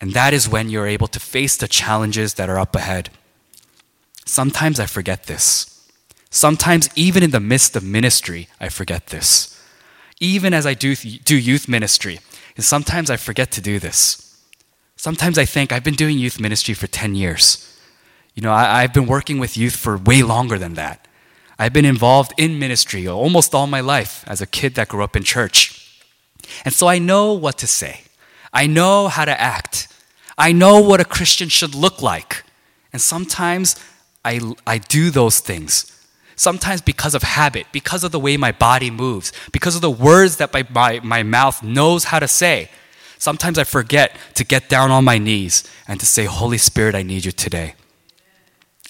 And 0.00 0.12
that 0.12 0.32
is 0.32 0.48
when 0.48 0.70
you're 0.70 0.86
able 0.86 1.08
to 1.08 1.18
face 1.18 1.56
the 1.56 1.66
challenges 1.66 2.34
that 2.34 2.48
are 2.48 2.60
up 2.60 2.76
ahead. 2.76 3.10
Sometimes 4.24 4.78
I 4.78 4.86
forget 4.86 5.24
this. 5.24 5.88
Sometimes, 6.30 6.88
even 6.96 7.22
in 7.22 7.30
the 7.30 7.40
midst 7.40 7.74
of 7.76 7.82
ministry, 7.82 8.48
I 8.60 8.68
forget 8.68 9.08
this. 9.08 9.60
Even 10.20 10.54
as 10.54 10.64
I 10.64 10.74
do, 10.74 10.94
do 10.94 11.36
youth 11.36 11.68
ministry, 11.68 12.20
and 12.56 12.64
sometimes 12.64 13.10
I 13.10 13.16
forget 13.16 13.50
to 13.52 13.60
do 13.60 13.78
this. 13.78 14.40
Sometimes 14.96 15.38
I 15.38 15.44
think 15.44 15.72
I've 15.72 15.84
been 15.84 15.94
doing 15.94 16.18
youth 16.18 16.40
ministry 16.40 16.74
for 16.74 16.86
10 16.86 17.14
years. 17.14 17.78
You 18.34 18.42
know, 18.42 18.52
I, 18.52 18.82
I've 18.82 18.92
been 18.92 19.06
working 19.06 19.38
with 19.38 19.56
youth 19.56 19.76
for 19.76 19.96
way 19.96 20.22
longer 20.22 20.58
than 20.58 20.74
that. 20.74 21.06
I've 21.58 21.72
been 21.72 21.84
involved 21.84 22.32
in 22.36 22.58
ministry 22.58 23.06
almost 23.06 23.54
all 23.54 23.66
my 23.66 23.80
life 23.80 24.24
as 24.26 24.40
a 24.40 24.46
kid 24.46 24.74
that 24.74 24.88
grew 24.88 25.04
up 25.04 25.16
in 25.16 25.22
church. 25.22 25.80
And 26.64 26.74
so 26.74 26.88
I 26.88 26.98
know 26.98 27.32
what 27.32 27.58
to 27.58 27.66
say. 27.66 28.02
I 28.52 28.66
know 28.66 29.08
how 29.08 29.24
to 29.24 29.40
act. 29.40 29.88
I 30.36 30.52
know 30.52 30.80
what 30.80 31.00
a 31.00 31.04
Christian 31.04 31.48
should 31.48 31.74
look 31.74 32.02
like. 32.02 32.44
And 32.92 33.00
sometimes 33.00 33.76
I, 34.24 34.40
I 34.66 34.78
do 34.78 35.10
those 35.10 35.40
things. 35.40 35.90
Sometimes 36.36 36.80
because 36.80 37.14
of 37.14 37.22
habit, 37.22 37.66
because 37.72 38.02
of 38.02 38.10
the 38.10 38.18
way 38.18 38.36
my 38.36 38.50
body 38.50 38.90
moves, 38.90 39.32
because 39.52 39.76
of 39.76 39.82
the 39.82 39.90
words 39.90 40.36
that 40.38 40.52
my, 40.52 40.66
my, 40.70 41.00
my 41.00 41.22
mouth 41.22 41.62
knows 41.62 42.04
how 42.04 42.18
to 42.18 42.26
say. 42.26 42.70
Sometimes 43.18 43.58
I 43.58 43.64
forget 43.64 44.16
to 44.34 44.44
get 44.44 44.68
down 44.68 44.90
on 44.90 45.04
my 45.04 45.18
knees 45.18 45.62
and 45.86 46.00
to 46.00 46.06
say, 46.06 46.24
Holy 46.24 46.58
Spirit, 46.58 46.94
I 46.94 47.02
need 47.02 47.24
you 47.24 47.32
today. 47.32 47.74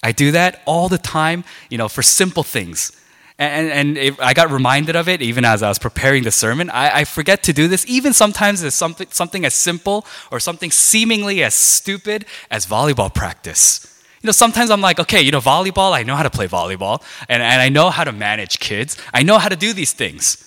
I 0.05 0.11
do 0.11 0.29
that 0.31 0.61
all 0.65 0.87
the 0.87 0.99
time, 0.99 1.43
you 1.71 1.79
know, 1.79 1.89
for 1.89 2.03
simple 2.03 2.43
things. 2.43 2.91
And, 3.39 3.71
and 3.71 3.97
it, 3.97 4.19
I 4.21 4.35
got 4.35 4.51
reminded 4.51 4.95
of 4.95 5.09
it 5.09 5.23
even 5.23 5.43
as 5.43 5.63
I 5.63 5.67
was 5.67 5.79
preparing 5.79 6.23
the 6.23 6.31
sermon. 6.31 6.69
I, 6.69 6.99
I 6.99 7.03
forget 7.05 7.41
to 7.43 7.53
do 7.53 7.67
this, 7.67 7.83
even 7.87 8.13
sometimes 8.13 8.63
as 8.63 8.75
something, 8.75 9.07
something 9.09 9.43
as 9.45 9.55
simple 9.55 10.05
or 10.31 10.39
something 10.39 10.69
seemingly 10.69 11.43
as 11.43 11.55
stupid 11.55 12.25
as 12.51 12.67
volleyball 12.67 13.11
practice. 13.11 13.91
You 14.21 14.27
know, 14.27 14.31
sometimes 14.31 14.69
I'm 14.69 14.79
like, 14.79 14.99
okay, 14.99 15.23
you 15.23 15.31
know, 15.31 15.41
volleyball, 15.41 15.91
I 15.91 16.03
know 16.03 16.15
how 16.15 16.23
to 16.23 16.29
play 16.29 16.47
volleyball, 16.47 17.01
and, 17.27 17.41
and 17.41 17.59
I 17.59 17.69
know 17.69 17.89
how 17.89 18.03
to 18.03 18.11
manage 18.11 18.59
kids. 18.59 18.97
I 19.11 19.23
know 19.23 19.39
how 19.39 19.49
to 19.49 19.55
do 19.55 19.73
these 19.73 19.93
things. 19.93 20.44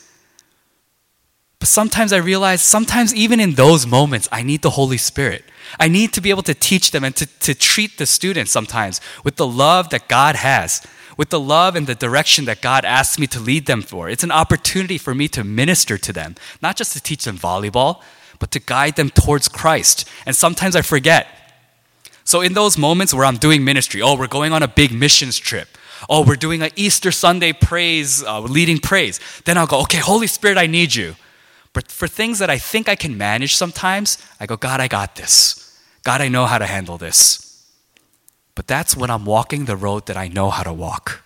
But 1.58 1.68
sometimes 1.68 2.12
I 2.12 2.18
realize, 2.18 2.62
sometimes 2.62 3.14
even 3.14 3.40
in 3.40 3.54
those 3.54 3.86
moments, 3.86 4.28
I 4.30 4.42
need 4.42 4.62
the 4.62 4.70
Holy 4.70 4.96
Spirit. 4.96 5.44
I 5.78 5.88
need 5.88 6.12
to 6.12 6.20
be 6.20 6.30
able 6.30 6.44
to 6.44 6.54
teach 6.54 6.92
them 6.92 7.02
and 7.02 7.14
to, 7.16 7.26
to 7.26 7.54
treat 7.54 7.98
the 7.98 8.06
students 8.06 8.52
sometimes 8.52 9.00
with 9.24 9.36
the 9.36 9.46
love 9.46 9.90
that 9.90 10.08
God 10.08 10.36
has, 10.36 10.86
with 11.16 11.30
the 11.30 11.40
love 11.40 11.74
and 11.74 11.86
the 11.86 11.96
direction 11.96 12.44
that 12.44 12.62
God 12.62 12.84
asks 12.84 13.18
me 13.18 13.26
to 13.28 13.40
lead 13.40 13.66
them 13.66 13.82
for. 13.82 14.08
It's 14.08 14.22
an 14.22 14.30
opportunity 14.30 14.98
for 14.98 15.14
me 15.14 15.26
to 15.28 15.42
minister 15.42 15.98
to 15.98 16.12
them, 16.12 16.36
not 16.62 16.76
just 16.76 16.92
to 16.92 17.02
teach 17.02 17.24
them 17.24 17.36
volleyball, 17.36 18.02
but 18.38 18.52
to 18.52 18.60
guide 18.60 18.94
them 18.94 19.10
towards 19.10 19.48
Christ. 19.48 20.08
And 20.26 20.36
sometimes 20.36 20.76
I 20.76 20.82
forget. 20.82 21.26
So, 22.22 22.40
in 22.40 22.52
those 22.52 22.78
moments 22.78 23.12
where 23.12 23.24
I'm 23.24 23.38
doing 23.38 23.64
ministry, 23.64 24.00
oh, 24.00 24.14
we're 24.14 24.28
going 24.28 24.52
on 24.52 24.62
a 24.62 24.68
big 24.68 24.92
missions 24.92 25.38
trip. 25.38 25.66
Oh, 26.08 26.24
we're 26.24 26.36
doing 26.36 26.62
an 26.62 26.70
Easter 26.76 27.10
Sunday 27.10 27.52
praise, 27.52 28.22
uh, 28.22 28.40
leading 28.40 28.78
praise. 28.78 29.18
Then 29.44 29.58
I'll 29.58 29.66
go, 29.66 29.80
okay, 29.80 29.98
Holy 29.98 30.28
Spirit, 30.28 30.56
I 30.56 30.66
need 30.66 30.94
you. 30.94 31.16
But 31.78 31.92
for 31.92 32.08
things 32.08 32.40
that 32.40 32.50
I 32.50 32.58
think 32.58 32.88
I 32.88 32.96
can 32.96 33.16
manage 33.16 33.54
sometimes, 33.54 34.18
I 34.40 34.46
go, 34.46 34.56
God, 34.56 34.80
I 34.80 34.88
got 34.88 35.14
this. 35.14 35.78
God, 36.02 36.20
I 36.20 36.26
know 36.26 36.44
how 36.44 36.58
to 36.58 36.66
handle 36.66 36.98
this. 36.98 37.70
But 38.56 38.66
that's 38.66 38.96
when 38.96 39.10
I'm 39.10 39.24
walking 39.24 39.66
the 39.66 39.76
road 39.76 40.06
that 40.06 40.16
I 40.16 40.26
know 40.26 40.50
how 40.50 40.64
to 40.64 40.72
walk. 40.72 41.22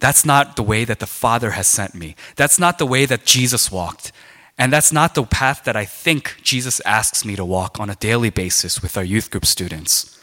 That's 0.00 0.24
not 0.24 0.56
the 0.56 0.64
way 0.64 0.84
that 0.84 0.98
the 0.98 1.06
Father 1.06 1.52
has 1.52 1.68
sent 1.68 1.94
me. 1.94 2.16
That's 2.34 2.58
not 2.58 2.78
the 2.78 2.86
way 2.86 3.06
that 3.06 3.24
Jesus 3.24 3.70
walked. 3.70 4.10
And 4.58 4.72
that's 4.72 4.92
not 4.92 5.14
the 5.14 5.22
path 5.22 5.62
that 5.62 5.76
I 5.76 5.84
think 5.84 6.40
Jesus 6.42 6.80
asks 6.80 7.24
me 7.24 7.36
to 7.36 7.44
walk 7.44 7.78
on 7.78 7.88
a 7.88 7.94
daily 7.94 8.30
basis 8.30 8.82
with 8.82 8.96
our 8.96 9.04
youth 9.04 9.30
group 9.30 9.46
students. 9.46 10.18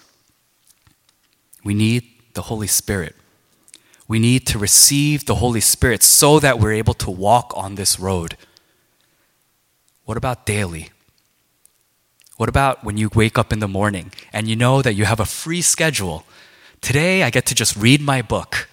We 1.64 1.74
need 1.74 2.04
the 2.34 2.42
Holy 2.52 2.68
Spirit. 2.68 3.16
We 4.06 4.20
need 4.20 4.46
to 4.48 4.60
receive 4.60 5.24
the 5.24 5.36
Holy 5.36 5.62
Spirit 5.62 6.04
so 6.04 6.40
that 6.40 6.60
we're 6.60 6.74
able 6.74 6.96
to 6.96 7.10
walk 7.10 7.54
on 7.56 7.76
this 7.76 8.02
road. 8.02 8.36
What 10.10 10.18
about 10.18 10.48
daily? 10.48 10.90
What 12.38 12.50
about 12.50 12.84
when 12.84 12.98
you 12.98 13.12
wake 13.14 13.38
up 13.38 13.54
in 13.54 13.60
the 13.60 13.68
morning 13.68 14.12
and 14.34 14.48
you 14.48 14.56
know 14.56 14.82
that 14.82 14.96
you 14.96 15.06
have 15.06 15.20
a 15.20 15.26
free 15.26 15.62
schedule? 15.62 16.26
Today 16.82 17.22
I 17.22 17.30
get 17.30 17.46
to 17.46 17.54
just 17.54 17.78
read 17.78 18.02
my 18.02 18.24
book. 18.24 18.68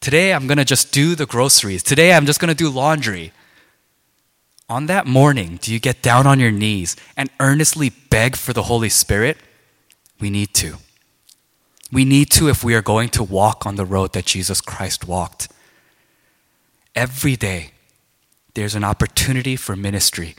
Today 0.00 0.34
I'm 0.34 0.46
going 0.46 0.58
to 0.58 0.64
just 0.66 0.92
do 0.92 1.14
the 1.14 1.24
groceries. 1.24 1.82
Today 1.82 2.12
I'm 2.12 2.26
just 2.26 2.38
going 2.38 2.50
to 2.50 2.54
do 2.54 2.68
laundry. 2.68 3.32
On 4.68 4.84
that 4.84 5.06
morning, 5.06 5.58
do 5.62 5.72
you 5.72 5.80
get 5.80 6.02
down 6.02 6.26
on 6.26 6.38
your 6.38 6.50
knees 6.50 6.96
and 7.16 7.30
earnestly 7.40 7.88
beg 7.88 8.36
for 8.36 8.52
the 8.52 8.64
Holy 8.64 8.90
Spirit? 8.90 9.38
We 10.20 10.28
need 10.28 10.52
to. 10.52 10.76
We 11.90 12.04
need 12.04 12.28
to 12.32 12.50
if 12.50 12.62
we 12.62 12.74
are 12.74 12.82
going 12.82 13.08
to 13.16 13.24
walk 13.24 13.64
on 13.64 13.76
the 13.76 13.86
road 13.86 14.12
that 14.12 14.26
Jesus 14.26 14.60
Christ 14.60 15.08
walked. 15.08 15.48
Every 16.94 17.36
day, 17.36 17.70
there's 18.52 18.74
an 18.74 18.84
opportunity 18.84 19.56
for 19.56 19.76
ministry. 19.76 20.34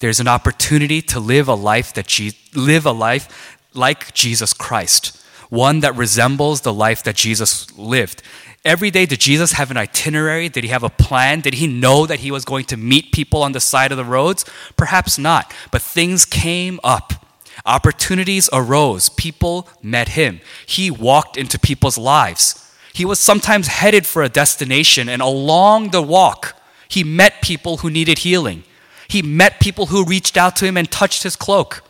There's 0.00 0.20
an 0.20 0.28
opportunity 0.28 1.00
to 1.02 1.20
live 1.20 1.46
a 1.46 1.54
life 1.54 1.92
that 1.94 2.06
Je- 2.06 2.36
live 2.54 2.86
a 2.86 2.92
life 2.92 3.58
like 3.74 4.12
Jesus 4.12 4.52
Christ, 4.52 5.22
one 5.50 5.80
that 5.80 5.94
resembles 5.94 6.62
the 6.62 6.72
life 6.72 7.02
that 7.04 7.16
Jesus 7.16 7.70
lived. 7.78 8.22
Every 8.64 8.90
day, 8.90 9.06
did 9.06 9.20
Jesus 9.20 9.52
have 9.52 9.70
an 9.70 9.76
itinerary? 9.76 10.48
Did 10.48 10.64
he 10.64 10.70
have 10.70 10.82
a 10.82 10.90
plan? 10.90 11.40
Did 11.40 11.54
he 11.54 11.66
know 11.66 12.06
that 12.06 12.20
he 12.20 12.30
was 12.30 12.44
going 12.44 12.64
to 12.66 12.76
meet 12.76 13.12
people 13.12 13.42
on 13.42 13.52
the 13.52 13.60
side 13.60 13.90
of 13.90 13.96
the 13.96 14.04
roads? 14.04 14.44
Perhaps 14.76 15.18
not. 15.18 15.52
But 15.70 15.80
things 15.80 16.24
came 16.24 16.80
up. 16.84 17.26
Opportunities 17.64 18.50
arose. 18.52 19.08
People 19.10 19.68
met 19.82 20.10
him. 20.10 20.40
He 20.66 20.90
walked 20.90 21.36
into 21.36 21.58
people's 21.58 21.98
lives. 21.98 22.70
He 22.92 23.04
was 23.04 23.18
sometimes 23.18 23.68
headed 23.68 24.06
for 24.06 24.22
a 24.22 24.28
destination, 24.28 25.08
and 25.08 25.22
along 25.22 25.90
the 25.90 26.02
walk, 26.02 26.56
he 26.88 27.04
met 27.04 27.40
people 27.42 27.78
who 27.78 27.90
needed 27.90 28.18
healing. 28.18 28.64
He 29.10 29.22
met 29.22 29.58
people 29.58 29.86
who 29.86 30.04
reached 30.04 30.36
out 30.36 30.54
to 30.56 30.64
him 30.64 30.76
and 30.76 30.88
touched 30.88 31.24
his 31.24 31.34
cloak. 31.34 31.82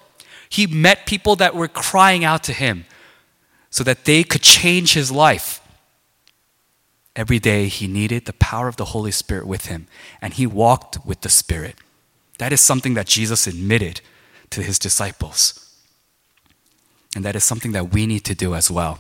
He 0.49 0.67
met 0.67 1.05
people 1.05 1.37
that 1.37 1.55
were 1.55 1.69
crying 1.69 2.25
out 2.25 2.43
to 2.45 2.55
him 2.55 2.87
so 3.69 3.85
that 3.85 4.07
they 4.07 4.25
could 4.25 4.41
change 4.41 4.95
his 4.95 5.13
life. 5.13 5.61
Every 7.15 7.39
day 7.39 7.69
he 7.69 7.87
needed 7.87 8.25
the 8.25 8.33
power 8.33 8.69
of 8.69 8.77
the 8.77 8.87
Holy 8.87 9.11
Spirit 9.11 9.47
with 9.47 9.67
him, 9.67 9.87
and 10.23 10.33
he 10.33 10.47
walked 10.47 11.05
with 11.05 11.21
the 11.21 11.29
Spirit. 11.29 11.77
That 12.39 12.55
is 12.55 12.63
something 12.63 12.95
that 12.95 13.07
Jesus 13.07 13.47
admitted 13.47 14.01
to 14.49 14.63
his 14.63 14.79
disciples. 14.79 15.77
And 17.15 17.23
that 17.27 17.37
is 17.37 17.45
something 17.45 17.73
that 17.73 17.93
we 17.93 18.07
need 18.07 18.25
to 18.25 18.35
do 18.35 18.55
as 18.55 18.71
well. 18.71 18.99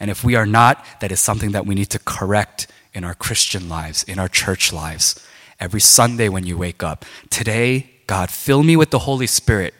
And 0.00 0.10
if 0.10 0.24
we 0.24 0.34
are 0.34 0.46
not, 0.46 0.84
that 0.98 1.12
is 1.12 1.20
something 1.20 1.52
that 1.52 1.64
we 1.64 1.76
need 1.76 1.90
to 1.90 2.00
correct 2.00 2.66
in 2.92 3.04
our 3.04 3.14
Christian 3.14 3.68
lives, 3.68 4.02
in 4.02 4.18
our 4.18 4.28
church 4.28 4.72
lives. 4.72 5.24
Every 5.58 5.80
Sunday 5.80 6.28
when 6.28 6.44
you 6.44 6.56
wake 6.58 6.82
up, 6.82 7.04
today, 7.30 7.90
God, 8.06 8.30
fill 8.30 8.62
me 8.62 8.76
with 8.76 8.90
the 8.90 9.00
Holy 9.00 9.26
Spirit 9.26 9.74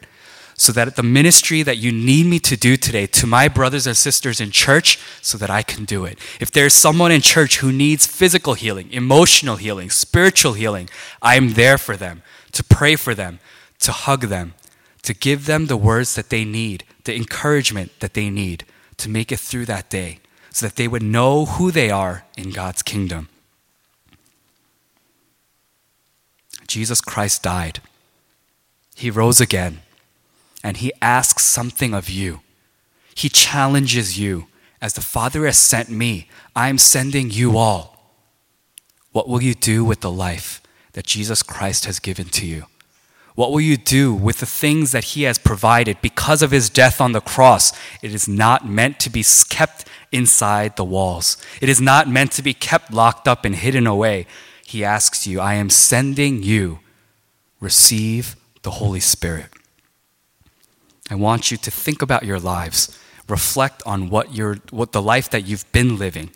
so 0.59 0.71
that 0.71 0.95
the 0.95 1.03
ministry 1.03 1.61
that 1.61 1.77
you 1.77 1.91
need 1.91 2.25
me 2.25 2.39
to 2.39 2.57
do 2.57 2.77
today 2.77 3.05
to 3.05 3.27
my 3.27 3.47
brothers 3.47 3.85
and 3.85 3.95
sisters 3.95 4.41
in 4.41 4.49
church 4.49 4.99
so 5.21 5.37
that 5.37 5.51
I 5.51 5.61
can 5.61 5.85
do 5.85 6.03
it. 6.03 6.17
If 6.39 6.49
there's 6.49 6.73
someone 6.73 7.11
in 7.11 7.21
church 7.21 7.57
who 7.57 7.71
needs 7.71 8.07
physical 8.07 8.55
healing, 8.55 8.91
emotional 8.91 9.57
healing, 9.57 9.91
spiritual 9.91 10.53
healing, 10.53 10.89
I 11.21 11.35
am 11.35 11.53
there 11.53 11.77
for 11.77 11.95
them 11.95 12.23
to 12.53 12.63
pray 12.63 12.95
for 12.95 13.13
them, 13.13 13.39
to 13.79 13.91
hug 13.91 14.21
them, 14.21 14.55
to 15.03 15.13
give 15.13 15.45
them 15.45 15.67
the 15.67 15.77
words 15.77 16.15
that 16.15 16.31
they 16.31 16.43
need, 16.43 16.83
the 17.03 17.15
encouragement 17.15 17.91
that 17.99 18.15
they 18.15 18.31
need 18.31 18.65
to 18.97 19.09
make 19.09 19.31
it 19.31 19.39
through 19.39 19.67
that 19.67 19.91
day 19.91 20.19
so 20.51 20.65
that 20.65 20.75
they 20.75 20.87
would 20.87 21.03
know 21.03 21.45
who 21.45 21.69
they 21.69 21.91
are 21.91 22.25
in 22.35 22.49
God's 22.49 22.81
kingdom. 22.81 23.29
Jesus 26.67 27.01
Christ 27.01 27.43
died. 27.43 27.81
He 28.95 29.09
rose 29.09 29.39
again 29.39 29.81
and 30.63 30.77
he 30.77 30.91
asks 31.01 31.43
something 31.43 31.93
of 31.93 32.09
you. 32.09 32.41
He 33.15 33.29
challenges 33.29 34.19
you. 34.19 34.47
As 34.79 34.93
the 34.93 35.01
Father 35.01 35.45
has 35.45 35.57
sent 35.57 35.89
me, 35.89 36.27
I 36.55 36.69
am 36.69 36.77
sending 36.77 37.31
you 37.31 37.57
all. 37.57 38.13
What 39.11 39.27
will 39.27 39.41
you 39.41 39.55
do 39.55 39.83
with 39.83 40.01
the 40.01 40.11
life 40.11 40.61
that 40.93 41.05
Jesus 41.05 41.41
Christ 41.41 41.85
has 41.85 41.99
given 41.99 42.25
to 42.29 42.45
you? 42.45 42.65
What 43.33 43.51
will 43.51 43.61
you 43.61 43.77
do 43.77 44.13
with 44.13 44.39
the 44.39 44.45
things 44.45 44.91
that 44.91 45.03
He 45.05 45.23
has 45.23 45.37
provided 45.37 46.01
because 46.01 46.41
of 46.41 46.51
His 46.51 46.69
death 46.69 46.99
on 46.99 47.11
the 47.11 47.21
cross? 47.21 47.71
It 48.01 48.13
is 48.13 48.27
not 48.27 48.67
meant 48.67 48.99
to 49.01 49.09
be 49.09 49.23
kept 49.49 49.87
inside 50.11 50.75
the 50.75 50.83
walls, 50.83 51.37
it 51.61 51.69
is 51.69 51.81
not 51.81 52.09
meant 52.09 52.31
to 52.33 52.41
be 52.41 52.53
kept 52.53 52.91
locked 52.91 53.27
up 53.27 53.45
and 53.45 53.55
hidden 53.55 53.85
away. 53.85 54.25
He 54.67 54.83
asks 54.83 55.25
you, 55.25 55.39
I 55.39 55.53
am 55.53 55.69
sending 55.69 56.43
you. 56.43 56.79
Receive 57.61 58.35
the 58.63 58.71
Holy 58.71 58.99
Spirit. 58.99 59.47
I 61.09 61.15
want 61.15 61.51
you 61.51 61.55
to 61.55 61.71
think 61.71 62.01
about 62.01 62.25
your 62.25 62.37
lives, 62.37 62.99
reflect 63.29 63.81
on 63.85 64.09
what, 64.09 64.27
what 64.71 64.91
the 64.91 65.01
life 65.01 65.29
that 65.29 65.47
you've 65.47 65.71
been 65.71 65.97
living, 65.97 66.31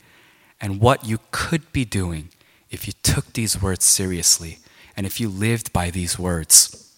and 0.62 0.80
what 0.80 1.06
you 1.06 1.20
could 1.32 1.74
be 1.74 1.84
doing 1.84 2.30
if 2.70 2.88
you 2.88 2.94
took 3.04 3.34
these 3.34 3.62
words 3.62 3.84
seriously 3.84 4.60
and 4.96 5.06
if 5.06 5.20
you 5.20 5.28
lived 5.28 5.74
by 5.74 5.92
these 5.92 6.18
words. 6.18 6.90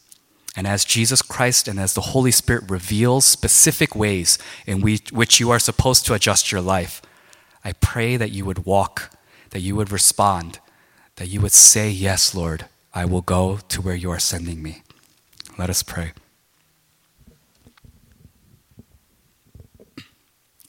And 0.56 0.68
as 0.68 0.86
Jesus 0.86 1.24
Christ 1.24 1.68
and 1.68 1.80
as 1.80 1.96
the 1.96 2.14
Holy 2.14 2.30
Spirit 2.30 2.70
reveals 2.70 3.26
specific 3.26 3.96
ways 3.96 4.38
in 4.68 4.82
which 4.82 5.40
you 5.40 5.50
are 5.50 5.58
supposed 5.58 6.06
to 6.06 6.14
adjust 6.14 6.52
your 6.52 6.62
life, 6.62 7.02
I 7.66 7.74
pray 7.74 8.18
that 8.18 8.32
you 8.32 8.46
would 8.46 8.66
walk, 8.66 9.18
that 9.50 9.62
you 9.62 9.76
would 9.76 9.92
respond, 9.92 10.60
that 11.16 11.28
you 11.28 11.42
would 11.42 11.52
say, 11.52 11.90
Yes, 11.90 12.34
Lord, 12.34 12.66
I 12.94 13.06
will 13.06 13.22
go 13.22 13.60
to 13.70 13.82
where 13.82 13.96
you 13.96 14.12
are 14.12 14.20
sending 14.20 14.62
me. 14.62 14.84
Let 15.58 15.70
us 15.70 15.84
pray. 15.84 16.14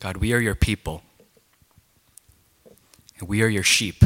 God, 0.00 0.18
we 0.18 0.32
are 0.34 0.38
your 0.38 0.54
people, 0.54 1.02
and 3.18 3.28
we 3.28 3.42
are 3.42 3.48
your 3.48 3.62
sheep. 3.62 4.04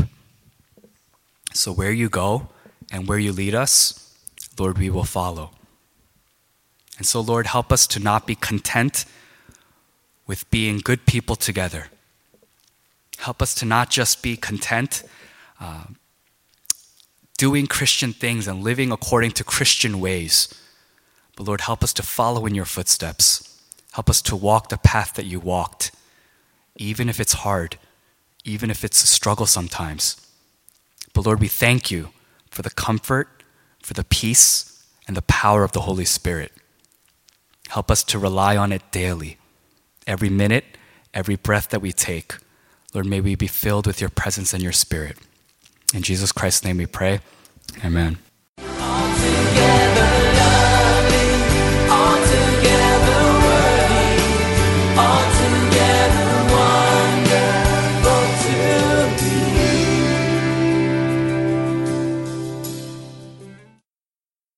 So 1.52 1.72
where 1.72 1.90
you 1.90 2.08
go 2.08 2.50
and 2.92 3.08
where 3.08 3.18
you 3.18 3.32
lead 3.32 3.54
us, 3.54 4.16
Lord, 4.58 4.78
we 4.78 4.90
will 4.90 5.04
follow. 5.04 5.50
And 6.98 7.06
so, 7.06 7.20
Lord, 7.20 7.46
help 7.46 7.72
us 7.72 7.86
to 7.88 8.00
not 8.00 8.26
be 8.26 8.34
content 8.34 9.04
with 10.26 10.48
being 10.50 10.78
good 10.78 11.06
people 11.06 11.36
together. 11.36 11.86
Help 13.18 13.42
us 13.42 13.54
to 13.56 13.64
not 13.64 13.90
just 13.90 14.22
be 14.22 14.36
content 14.36 15.02
uh, 15.60 15.84
doing 17.38 17.66
Christian 17.66 18.12
things 18.12 18.46
and 18.46 18.62
living 18.62 18.92
according 18.92 19.30
to 19.30 19.44
Christian 19.44 20.00
ways, 20.00 20.52
but 21.36 21.46
Lord, 21.46 21.62
help 21.62 21.82
us 21.82 21.94
to 21.94 22.02
follow 22.02 22.44
in 22.44 22.54
your 22.54 22.66
footsteps. 22.66 23.62
Help 23.92 24.10
us 24.10 24.20
to 24.22 24.36
walk 24.36 24.68
the 24.68 24.76
path 24.76 25.14
that 25.14 25.24
you 25.24 25.40
walked, 25.40 25.92
even 26.76 27.08
if 27.08 27.18
it's 27.18 27.32
hard, 27.32 27.78
even 28.44 28.70
if 28.70 28.84
it's 28.84 29.02
a 29.02 29.06
struggle 29.06 29.46
sometimes. 29.46 30.16
But 31.14 31.24
Lord, 31.24 31.40
we 31.40 31.48
thank 31.48 31.90
you 31.90 32.10
for 32.50 32.62
the 32.62 32.70
comfort, 32.70 33.28
for 33.80 33.94
the 33.94 34.04
peace, 34.04 34.84
and 35.06 35.16
the 35.16 35.22
power 35.22 35.62
of 35.62 35.72
the 35.72 35.82
Holy 35.82 36.04
Spirit. 36.04 36.52
Help 37.68 37.90
us 37.90 38.02
to 38.04 38.18
rely 38.18 38.56
on 38.56 38.72
it 38.72 38.90
daily, 38.90 39.38
every 40.06 40.28
minute, 40.28 40.64
every 41.14 41.36
breath 41.36 41.68
that 41.70 41.82
we 41.82 41.92
take. 41.92 42.34
Lord, 42.94 43.06
may 43.06 43.20
we 43.20 43.34
be 43.36 43.46
filled 43.46 43.86
with 43.86 44.00
your 44.00 44.10
presence 44.10 44.52
and 44.52 44.62
your 44.62 44.72
spirit. 44.72 45.18
In 45.94 46.02
Jesus 46.02 46.32
Christ's 46.32 46.64
name 46.64 46.76
we 46.76 46.86
pray. 46.86 47.20
Amen. 47.84 48.18